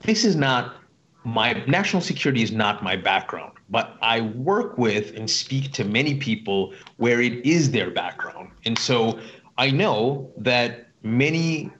this 0.03 0.25
is 0.25 0.35
not 0.35 0.82
my 1.25 1.53
national 1.67 2.03
security 2.03 2.43
is 2.43 2.53
not 2.53 2.83
my 2.83 2.97
background, 2.97 3.53
but 3.71 3.97
I 4.03 4.21
work 4.21 4.79
with 4.79 5.15
and 5.17 5.31
speak 5.31 5.73
to 5.73 5.85
many 5.85 6.15
people 6.15 6.75
where 6.97 7.21
it 7.21 7.45
is 7.47 7.71
their 7.71 7.91
background, 7.91 8.51
and 8.65 8.79
so 8.79 9.19
I 9.59 9.71
know 9.71 10.31
that 10.39 10.89
many 11.03 11.71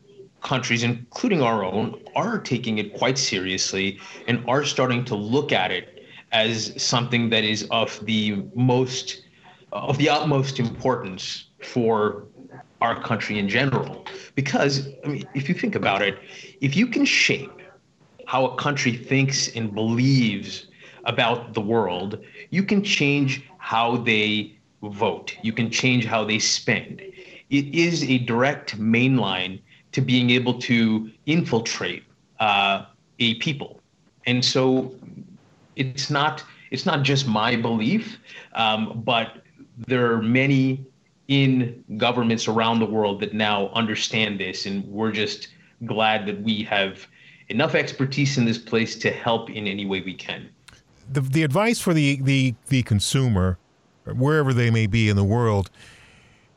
countries, 0.43 0.83
including 0.83 1.41
our 1.43 1.65
own, 1.65 2.03
are 2.15 2.39
taking 2.39 2.79
it 2.79 2.95
quite 2.95 3.17
seriously 3.17 3.99
and 4.27 4.45
are 4.49 4.65
starting 4.65 5.05
to 5.07 5.15
look 5.15 5.53
at 5.53 5.71
it 5.71 6.05
as 6.33 6.73
something 6.83 7.31
that 7.31 7.45
is 7.45 7.67
of 7.71 8.05
the 8.05 8.45
most 8.55 9.23
of 9.73 9.97
the 9.99 10.09
utmost 10.09 10.59
importance 10.59 11.47
for 11.63 12.27
our 12.81 13.01
country 13.03 13.39
in 13.39 13.49
general. 13.49 14.05
Because 14.35 14.89
I 15.05 15.09
mean, 15.09 15.29
if 15.35 15.49
you 15.49 15.55
think 15.55 15.75
about 15.75 16.03
it, 16.03 16.19
if 16.61 16.77
you 16.77 16.87
can 16.87 17.05
shape 17.05 17.62
how 18.33 18.47
a 18.47 18.55
country 18.57 18.95
thinks 19.11 19.39
and 19.57 19.75
believes 19.75 20.67
about 21.05 21.55
the 21.55 21.61
world, 21.61 22.11
you 22.51 22.63
can 22.63 22.83
change 22.83 23.31
how 23.59 23.89
they 24.11 24.55
vote. 24.83 25.37
You 25.43 25.53
can 25.53 25.69
change 25.71 26.05
how 26.05 26.25
they 26.25 26.39
spend 26.39 27.03
it 27.53 27.75
is 27.75 28.03
a 28.05 28.19
direct 28.19 28.79
main 28.79 29.19
line 29.19 29.61
to 29.93 30.01
being 30.01 30.31
able 30.31 30.59
to 30.59 31.11
infiltrate 31.27 32.03
uh, 32.41 32.87
a 33.19 33.35
people. 33.35 33.81
And 34.27 34.43
so 34.45 34.95
it's 35.77 36.11
not 36.11 36.43
it's 36.71 36.87
not 36.87 37.03
just 37.03 37.29
my 37.29 37.55
belief, 37.55 38.19
um, 38.55 39.03
but 39.05 39.43
there 39.87 40.11
are 40.11 40.23
many 40.23 40.87
in 41.29 41.85
governments 41.99 42.49
around 42.49 42.79
the 42.79 42.87
world 42.87 43.21
that 43.21 43.35
now 43.35 43.69
understand 43.75 44.41
this, 44.41 44.65
and 44.65 44.83
we're 44.87 45.13
just 45.13 45.49
glad 45.85 46.25
that 46.25 46.41
we 46.41 46.63
have 46.63 47.07
enough 47.53 47.75
expertise 47.75 48.39
in 48.39 48.45
this 48.45 48.59
place 48.59 48.97
to 48.97 49.11
help 49.11 49.51
in 49.51 49.67
any 49.67 49.87
way 49.87 50.01
we 50.01 50.15
can. 50.15 50.49
The, 51.13 51.21
the 51.21 51.43
advice 51.43 51.79
for 51.79 51.95
the, 51.95 52.21
the, 52.23 52.55
the 52.69 52.83
consumer, 52.83 53.59
wherever 54.07 54.53
they 54.53 54.71
may 54.71 54.87
be 54.87 55.09
in 55.09 55.17
the 55.17 55.25
world, 55.25 55.71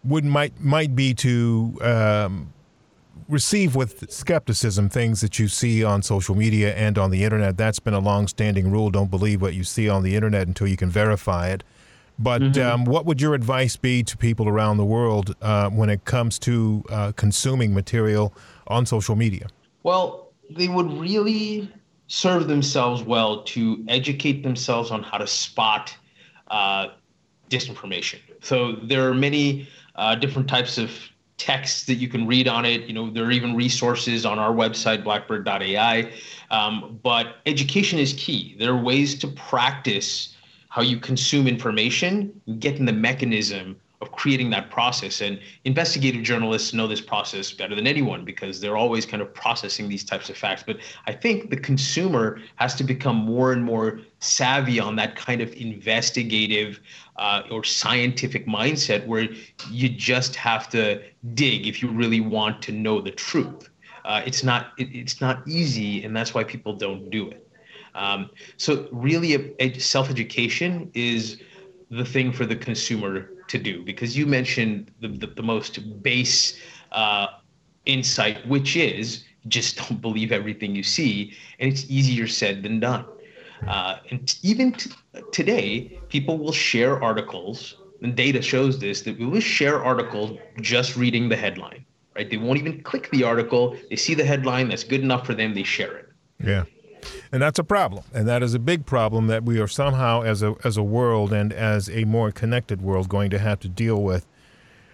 would 0.03 0.23
might 0.23 0.53
might 0.61 0.95
be 0.95 1.13
to 1.15 1.77
um, 1.81 2.53
receive 3.27 3.75
with 3.75 4.09
skepticism 4.11 4.87
things 4.87 5.19
that 5.21 5.39
you 5.39 5.47
see 5.47 5.83
on 5.83 6.01
social 6.03 6.35
media 6.35 6.75
and 6.75 6.97
on 6.97 7.09
the 7.09 7.23
internet. 7.23 7.57
That's 7.57 7.79
been 7.79 7.95
a 7.95 7.99
long-standing 7.99 8.71
rule. 8.71 8.91
Don't 8.91 9.09
believe 9.09 9.41
what 9.41 9.55
you 9.55 9.63
see 9.63 9.89
on 9.89 10.03
the 10.03 10.15
internet 10.15 10.47
until 10.47 10.67
you 10.67 10.77
can 10.77 10.89
verify 10.89 11.49
it. 11.49 11.63
But 12.17 12.41
mm-hmm. 12.41 12.61
um, 12.61 12.85
what 12.85 13.05
would 13.05 13.19
your 13.19 13.33
advice 13.33 13.75
be 13.75 14.03
to 14.03 14.15
people 14.15 14.47
around 14.47 14.77
the 14.77 14.85
world 14.85 15.35
uh, 15.41 15.69
when 15.69 15.89
it 15.89 16.05
comes 16.05 16.39
to 16.39 16.83
uh, 16.89 17.11
consuming 17.15 17.73
material 17.73 18.33
on 18.67 18.85
social 18.85 19.15
media? 19.15 19.47
Well, 19.83 20.24
they 20.49 20.67
would 20.67 20.91
really 20.93 21.71
serve 22.07 22.47
themselves 22.47 23.03
well 23.03 23.43
to 23.43 23.83
educate 23.87 24.43
themselves 24.43 24.91
on 24.91 25.03
how 25.03 25.17
to 25.17 25.27
spot 25.27 25.95
uh, 26.49 26.89
disinformation. 27.49 28.19
So 28.41 28.73
there 28.73 29.09
are 29.09 29.13
many 29.13 29.67
uh, 29.95 30.15
different 30.15 30.47
types 30.47 30.77
of 30.77 30.91
texts 31.37 31.85
that 31.85 31.95
you 31.95 32.07
can 32.07 32.27
read 32.27 32.47
on 32.47 32.65
it. 32.65 32.83
You 32.83 32.93
know, 32.93 33.09
there 33.09 33.25
are 33.25 33.31
even 33.31 33.55
resources 33.55 34.25
on 34.25 34.39
our 34.39 34.53
website, 34.53 35.03
blackbird.ai. 35.03 36.11
Um, 36.51 36.99
but 37.03 37.37
education 37.45 37.99
is 37.99 38.13
key. 38.13 38.55
There 38.57 38.71
are 38.71 38.81
ways 38.81 39.17
to 39.19 39.27
practice 39.27 40.35
how 40.69 40.81
you 40.81 40.97
consume 40.97 41.47
information, 41.47 42.41
getting 42.59 42.85
the 42.85 42.93
mechanism 42.93 43.77
of 44.05 44.11
creating 44.11 44.49
that 44.51 44.69
process. 44.69 45.21
And 45.21 45.39
investigative 45.63 46.23
journalists 46.23 46.73
know 46.73 46.87
this 46.87 47.01
process 47.01 47.51
better 47.51 47.75
than 47.75 47.87
anyone 47.87 48.25
because 48.25 48.61
they're 48.61 48.77
always 48.77 49.05
kind 49.05 49.21
of 49.21 49.33
processing 49.33 49.89
these 49.89 50.03
types 50.03 50.29
of 50.29 50.37
facts. 50.37 50.63
But 50.65 50.77
I 51.07 51.13
think 51.13 51.49
the 51.49 51.57
consumer 51.57 52.39
has 52.55 52.75
to 52.75 52.83
become 52.83 53.15
more 53.15 53.51
and 53.51 53.63
more 53.63 53.99
savvy 54.19 54.79
on 54.79 54.95
that 54.97 55.15
kind 55.15 55.41
of 55.41 55.51
investigative 55.53 56.79
uh, 57.17 57.43
or 57.51 57.63
scientific 57.63 58.47
mindset 58.47 59.05
where 59.07 59.27
you 59.71 59.89
just 59.89 60.35
have 60.35 60.69
to 60.69 61.01
dig 61.33 61.67
if 61.67 61.81
you 61.81 61.89
really 61.89 62.21
want 62.21 62.61
to 62.63 62.71
know 62.71 63.01
the 63.01 63.11
truth. 63.11 63.69
Uh, 64.03 64.21
it's 64.25 64.43
not 64.43 64.73
it, 64.77 64.89
it's 64.93 65.19
not 65.19 65.47
easy, 65.47 66.03
and 66.03 66.15
that's 66.15 66.33
why 66.33 66.43
people 66.43 66.73
don't 66.75 67.09
do 67.09 67.27
it. 67.29 67.47
Um, 67.95 68.29
so 68.57 68.87
really, 68.91 69.33
a, 69.35 69.63
a 69.63 69.79
self-education 69.79 70.91
is 70.93 71.41
the 71.95 72.05
thing 72.05 72.31
for 72.31 72.45
the 72.45 72.55
consumer 72.55 73.29
to 73.47 73.57
do 73.57 73.83
because 73.83 74.17
you 74.17 74.25
mentioned 74.25 74.91
the, 75.01 75.07
the, 75.07 75.27
the 75.27 75.43
most 75.43 76.01
base 76.01 76.59
uh, 76.91 77.27
insight, 77.85 78.45
which 78.47 78.75
is 78.75 79.23
just 79.47 79.77
don't 79.77 80.01
believe 80.01 80.31
everything 80.31 80.75
you 80.75 80.83
see, 80.83 81.33
and 81.59 81.71
it's 81.71 81.85
easier 81.89 82.27
said 82.27 82.63
than 82.63 82.79
done. 82.79 83.05
Uh, 83.67 83.97
and 84.09 84.37
even 84.43 84.73
t- 84.73 84.91
today, 85.31 85.99
people 86.09 86.37
will 86.37 86.51
share 86.51 87.01
articles, 87.01 87.77
and 88.01 88.15
data 88.15 88.41
shows 88.41 88.79
this 88.79 89.01
that 89.03 89.17
we 89.17 89.25
will 89.25 89.39
share 89.39 89.83
articles 89.83 90.37
just 90.61 90.97
reading 90.97 91.29
the 91.29 91.35
headline. 91.35 91.85
Right? 92.15 92.29
They 92.29 92.37
won't 92.37 92.59
even 92.59 92.81
click 92.81 93.09
the 93.11 93.23
article. 93.23 93.77
They 93.89 93.95
see 93.95 94.13
the 94.13 94.25
headline 94.25 94.69
that's 94.69 94.83
good 94.83 95.01
enough 95.01 95.25
for 95.25 95.33
them. 95.33 95.53
They 95.53 95.63
share 95.63 95.97
it. 95.97 96.09
Yeah. 96.43 96.63
And 97.31 97.41
that's 97.41 97.59
a 97.59 97.63
problem. 97.63 98.03
And 98.13 98.27
that 98.27 98.43
is 98.43 98.53
a 98.53 98.59
big 98.59 98.85
problem 98.85 99.27
that 99.27 99.43
we 99.43 99.59
are 99.59 99.67
somehow, 99.67 100.21
as 100.21 100.43
a, 100.43 100.55
as 100.63 100.77
a 100.77 100.83
world 100.83 101.33
and 101.33 101.51
as 101.53 101.89
a 101.89 102.05
more 102.05 102.31
connected 102.31 102.81
world, 102.81 103.09
going 103.09 103.29
to 103.31 103.39
have 103.39 103.59
to 103.61 103.69
deal 103.69 104.01
with. 104.01 104.25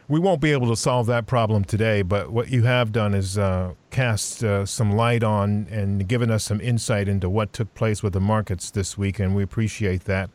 We 0.08 0.20
won't 0.20 0.42
be 0.42 0.52
able 0.52 0.68
to 0.68 0.76
solve 0.76 1.08
that 1.08 1.26
problem 1.26 1.64
today, 1.64 2.02
but 2.02 2.32
what 2.32 2.50
you 2.50 2.64
have 2.64 2.92
done 2.92 3.14
is 3.14 3.38
uh, 3.38 3.76
cast 3.92 4.44
uh, 4.44 4.66
some 4.66 4.92
light 4.92 5.24
on 5.24 5.68
and 5.72 6.06
given 6.06 6.30
us 6.30 6.44
some 6.44 6.60
insight 6.60 7.08
into 7.08 7.30
what 7.30 7.54
took 7.54 7.74
place 7.76 8.04
with 8.04 8.12
the 8.12 8.20
markets 8.20 8.72
this 8.72 8.98
week, 8.98 9.20
and 9.20 9.36
we 9.36 9.44
appreciate 9.44 10.04
that. 10.06 10.30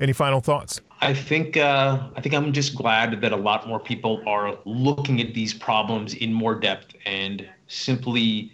Any 0.00 0.14
final 0.14 0.40
thoughts? 0.40 0.80
I 1.02 1.14
think 1.14 1.56
uh, 1.56 2.08
I 2.16 2.20
think 2.20 2.34
I'm 2.34 2.52
just 2.52 2.74
glad 2.74 3.20
that 3.20 3.32
a 3.32 3.36
lot 3.36 3.68
more 3.68 3.78
people 3.78 4.22
are 4.26 4.56
looking 4.64 5.20
at 5.20 5.34
these 5.34 5.52
problems 5.52 6.14
in 6.14 6.32
more 6.32 6.54
depth 6.54 6.94
and 7.04 7.46
simply 7.66 8.50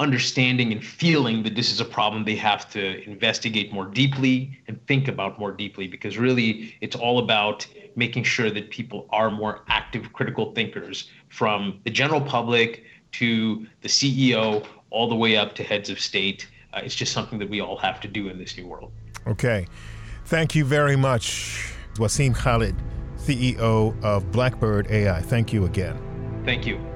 understanding 0.00 0.72
and 0.72 0.82
feeling 0.82 1.42
that 1.42 1.54
this 1.54 1.70
is 1.70 1.78
a 1.78 1.84
problem 1.84 2.24
they 2.24 2.34
have 2.34 2.68
to 2.70 3.04
investigate 3.08 3.70
more 3.72 3.84
deeply 3.84 4.58
and 4.66 4.84
think 4.86 5.08
about 5.08 5.38
more 5.38 5.52
deeply 5.52 5.86
because 5.86 6.16
really 6.16 6.74
it's 6.80 6.96
all 6.96 7.18
about 7.18 7.66
making 7.96 8.24
sure 8.24 8.50
that 8.50 8.70
people 8.70 9.06
are 9.10 9.30
more 9.30 9.60
active 9.68 10.12
critical 10.14 10.52
thinkers 10.54 11.10
from 11.28 11.78
the 11.84 11.90
general 11.90 12.20
public 12.20 12.84
to 13.12 13.66
the 13.82 13.88
CEO 13.88 14.64
all 14.88 15.06
the 15.08 15.14
way 15.14 15.36
up 15.36 15.54
to 15.54 15.62
heads 15.62 15.90
of 15.90 16.00
state. 16.00 16.48
Uh, 16.72 16.80
it's 16.82 16.94
just 16.94 17.12
something 17.12 17.38
that 17.38 17.50
we 17.50 17.60
all 17.60 17.76
have 17.76 18.00
to 18.00 18.08
do 18.08 18.28
in 18.28 18.38
this 18.38 18.56
new 18.56 18.66
world. 18.66 18.90
Okay. 19.26 19.66
Thank 20.24 20.54
you 20.54 20.64
very 20.64 20.96
much, 20.96 21.74
Wasim 21.96 22.34
Khaled, 22.34 22.76
CEO 23.16 24.02
of 24.02 24.32
Blackbird 24.32 24.86
AI. 24.90 25.20
Thank 25.20 25.52
you 25.52 25.66
again. 25.66 25.98
Thank 26.46 26.66
you. 26.66 26.89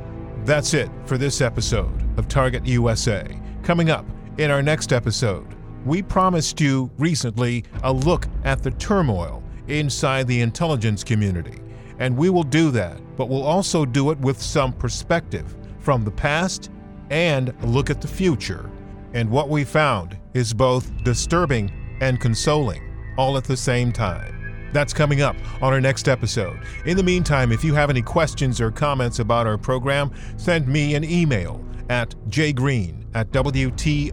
That's 0.45 0.75
it 0.75 0.91
for 1.07 1.17
this 1.17 1.41
episode 1.41 2.05
of 2.19 2.29
Target 2.29 2.67
USA. 2.67 3.27
Coming 3.63 3.89
up 3.89 4.05
in 4.37 4.51
our 4.51 4.61
next 4.61 4.93
episode, 4.93 5.47
we 5.87 6.03
promised 6.03 6.61
you 6.61 6.91
recently 6.99 7.65
a 7.83 7.91
look 7.91 8.27
at 8.45 8.63
the 8.63 8.73
turmoil 8.73 9.43
inside 9.69 10.27
the 10.27 10.43
intelligence 10.43 11.03
community. 11.03 11.63
And 11.99 12.15
we 12.15 12.29
will 12.29 12.43
do 12.43 12.71
that, 12.73 13.01
but 13.17 13.31
we'll 13.31 13.43
also 13.43 13.87
do 13.87 14.11
it 14.11 14.19
with 14.19 14.41
some 14.41 14.75
perspective 14.75 15.57
from 15.79 16.05
the 16.05 16.11
past 16.11 16.71
and 17.09 17.55
look 17.65 17.89
at 17.89 18.03
the 18.03 18.09
future. 18.09 18.71
And 19.15 19.31
what 19.31 19.49
we 19.49 19.65
found 19.65 20.19
is 20.35 20.53
both 20.53 20.93
disturbing 21.05 21.73
and 22.03 22.21
consoling, 22.21 22.83
all 23.17 23.39
at 23.39 23.45
the 23.45 23.57
same 23.57 23.93
time. 23.93 24.44
That's 24.75 24.93
coming 24.93 25.23
up 25.23 25.37
on 25.63 25.73
our 25.73 25.81
next 25.81 26.09
episode. 26.09 26.59
In 26.85 26.97
the 26.97 27.03
meantime, 27.03 27.53
if 27.53 27.63
you 27.63 27.75
have 27.75 27.91
any 27.91 28.03
questions 28.03 28.61
or 28.61 28.73
comments 28.73 29.21
about 29.21 29.47
our 29.47 29.57
program, 29.57 30.11
send 30.37 30.67
me 30.67 30.97
an 30.97 31.05
email 31.05 31.65
at 31.89 32.13
jgreen 32.29 33.05
at 33.15 33.31
WTOP.com. 33.31 34.11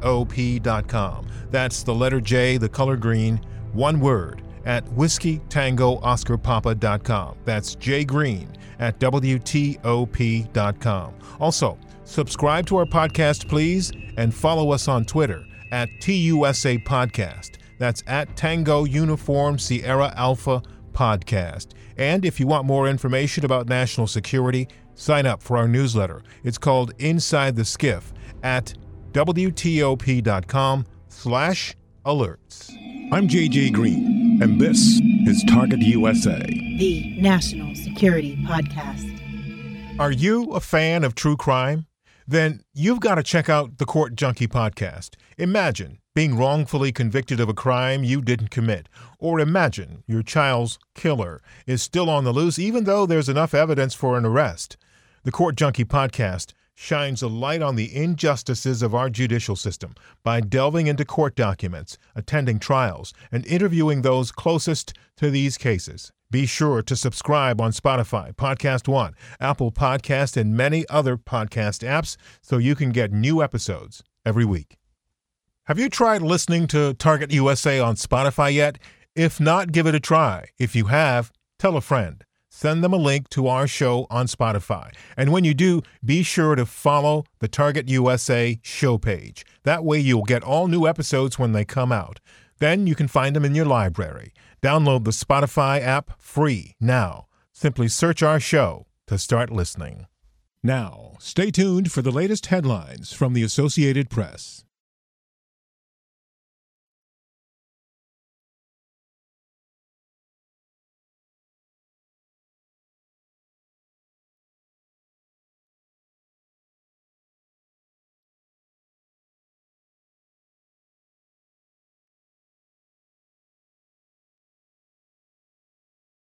That's 1.50 1.82
the 1.84 1.95
letter 1.95 2.21
J, 2.21 2.58
the 2.58 2.69
color 2.69 2.95
green, 2.95 3.41
one 3.74 4.00
word, 4.00 4.43
at 4.65 4.86
whiskeytangooscarpapa.com. 4.86 7.38
That's 7.43 7.76
jgreen 7.76 8.47
at 8.80 9.00
WTOP.com. 9.00 11.13
Also, 11.39 11.80
subscribe 12.04 12.67
to 12.67 12.78
our 12.78 12.86
podcast, 12.86 13.50
please, 13.50 13.91
and 14.17 14.32
follow 14.32 14.69
us 14.71 14.88
on 14.88 15.06
Twitter 15.06 15.43
at 15.71 15.89
TUSA 16.02 16.84
Podcast. 16.84 17.58
That's 17.82 18.04
at 18.06 18.38
Tango 18.38 18.84
Uniform 18.84 19.58
Sierra 19.58 20.13
Alpha 20.15 20.62
Podcast. 20.94 21.70
And 21.98 22.24
if 22.24 22.39
you 22.39 22.46
want 22.46 22.67
more 22.67 22.88
information 22.88 23.44
about 23.44 23.67
national 23.67 24.06
security, 24.06 24.67
sign 24.94 25.26
up 25.26 25.41
for 25.41 25.58
our 25.58 25.67
newsletter. 25.67 26.22
It's 26.44 26.60
called 26.60 26.94
Inside 27.00 27.56
the 27.56 27.65
Skiff 27.65 28.13
at 28.44 28.76
WTOP.com 29.13 30.86
slash 31.08 31.76
alerts. 32.06 32.72
I'm 33.12 33.28
JJ 33.28 33.74
Green, 33.74 34.39
and 34.44 34.62
this 34.62 35.02
is 35.26 35.44
Target 35.50 35.80
USA, 35.80 36.39
the 36.78 37.15
National 37.20 37.74
Security 37.74 38.38
Podcast. 38.44 40.00
Are 40.00 40.12
you 40.12 40.52
a 40.52 40.60
fan 40.60 41.04
of 41.04 41.15
true 41.15 41.36
crime? 41.36 41.88
Then 42.28 42.62
you've 42.76 43.00
got 43.00 43.15
to 43.15 43.24
check 43.24 43.50
out 43.50 43.80
the 43.80 43.86
Court 43.86 44.13
Junkie 44.13 44.48
podcast. 44.48 45.15
Imagine 45.39 45.98
being 46.13 46.38
wrongfully 46.38 46.91
convicted 46.91 47.39
of 47.39 47.47
a 47.47 47.54
crime 47.54 48.04
you 48.04 48.21
didn't 48.21 48.50
commit. 48.50 48.89
Or 49.17 49.39
imagine 49.39 50.04
your 50.08 50.24
child's 50.24 50.78
killer 50.93 51.41
is 51.65 51.82
still 51.82 52.10
on 52.10 52.26
the 52.26 52.34
loose 52.34 52.60
even 52.60 52.84
though 52.84 53.06
there's 53.06 53.30
enough 53.30 53.54
evidence 53.54 53.93
for 53.93 54.17
an 54.17 54.26
arrest. 54.26 54.76
The 55.24 55.32
Court 55.32 55.56
Junkie 55.56 55.86
podcast 55.86 56.54
shines 56.76 57.21
a 57.21 57.28
light 57.28 57.62
on 57.62 57.76
the 57.76 57.95
injustices 57.95 58.82
of 58.82 58.93
our 58.93 59.10
judicial 59.10 59.56
system 59.56 59.93
by 60.24 60.41
delving 60.41 60.88
into 60.88 61.06
court 61.06 61.36
documents, 61.36 61.97
attending 62.15 62.60
trials, 62.60 63.13
and 63.32 63.45
interviewing 63.45 64.02
those 64.02 64.32
closest 64.32 64.93
to 65.15 65.30
these 65.30 65.58
cases. 65.58 66.12
Be 66.30 66.45
sure 66.45 66.82
to 66.82 66.95
subscribe 66.95 67.62
on 67.62 67.71
Spotify, 67.71 68.34
Podcast 68.34 68.88
One, 68.88 69.15
Apple 69.39 69.71
Podcast, 69.71 70.36
and 70.36 70.56
many 70.58 70.88
other 70.89 71.17
podcast 71.17 71.88
apps 71.88 72.17
so 72.41 72.58
you 72.58 72.74
can 72.74 72.91
get 72.91 73.12
new 73.12 73.43
episodes 73.43 74.02
every 74.26 74.45
week. 74.45 74.81
Have 75.65 75.78
you 75.78 75.89
tried 75.89 76.24
listening 76.24 76.65
to 76.67 76.95
Target 76.95 77.32
USA 77.32 77.80
on 77.80 77.93
Spotify 77.93 78.52
yet? 78.52 78.80
If 79.15 79.39
not, 79.39 79.71
give 79.71 79.86
it 79.86 79.93
a 79.93 80.00
try. 80.00 80.45
If 80.58 80.76
you 80.76 80.86
have, 80.86 81.32
tell 81.60 81.78
a 81.78 81.82
friend. 81.82 82.24
Send 82.50 82.84
them 82.84 82.93
a 82.93 82.97
link 82.97 83.30
to 83.30 83.47
our 83.47 83.67
show 83.67 84.08
on 84.10 84.26
Spotify. 84.26 84.91
And 85.15 85.32
when 85.32 85.43
you 85.43 85.54
do, 85.54 85.84
be 86.04 86.24
sure 86.24 86.56
to 86.56 86.65
follow 86.65 87.26
the 87.39 87.47
Target 87.47 87.88
USA 87.89 88.60
show 88.63 88.97
page. 88.97 89.45
That 89.62 89.86
way 89.86 90.00
you'll 90.00 90.24
get 90.24 90.43
all 90.43 90.67
new 90.67 90.88
episodes 90.88 91.38
when 91.38 91.52
they 91.52 91.63
come 91.63 91.91
out. 91.91 92.19
Then 92.58 92.88
you 92.88 92.95
can 92.95 93.08
find 93.08 93.36
them 93.36 93.45
in 93.45 93.54
your 93.54 93.65
library. 93.65 94.34
Download 94.63 95.04
the 95.04 95.12
Spotify 95.12 95.80
app 95.80 96.19
free 96.19 96.76
now. 96.82 97.28
Simply 97.54 97.88
search 97.88 98.24
our 98.24 98.39
show 98.39 98.88
to 99.06 99.19
start 99.19 99.52
listening. 99.52 100.08
Now, 100.63 101.17
stay 101.19 101.52
tuned 101.52 101.91
for 101.91 102.02
the 102.02 102.12
latest 102.12 102.47
headlines 102.47 103.13
from 103.13 103.34
the 103.34 103.43
Associated 103.43 104.10
Press. 104.10 104.65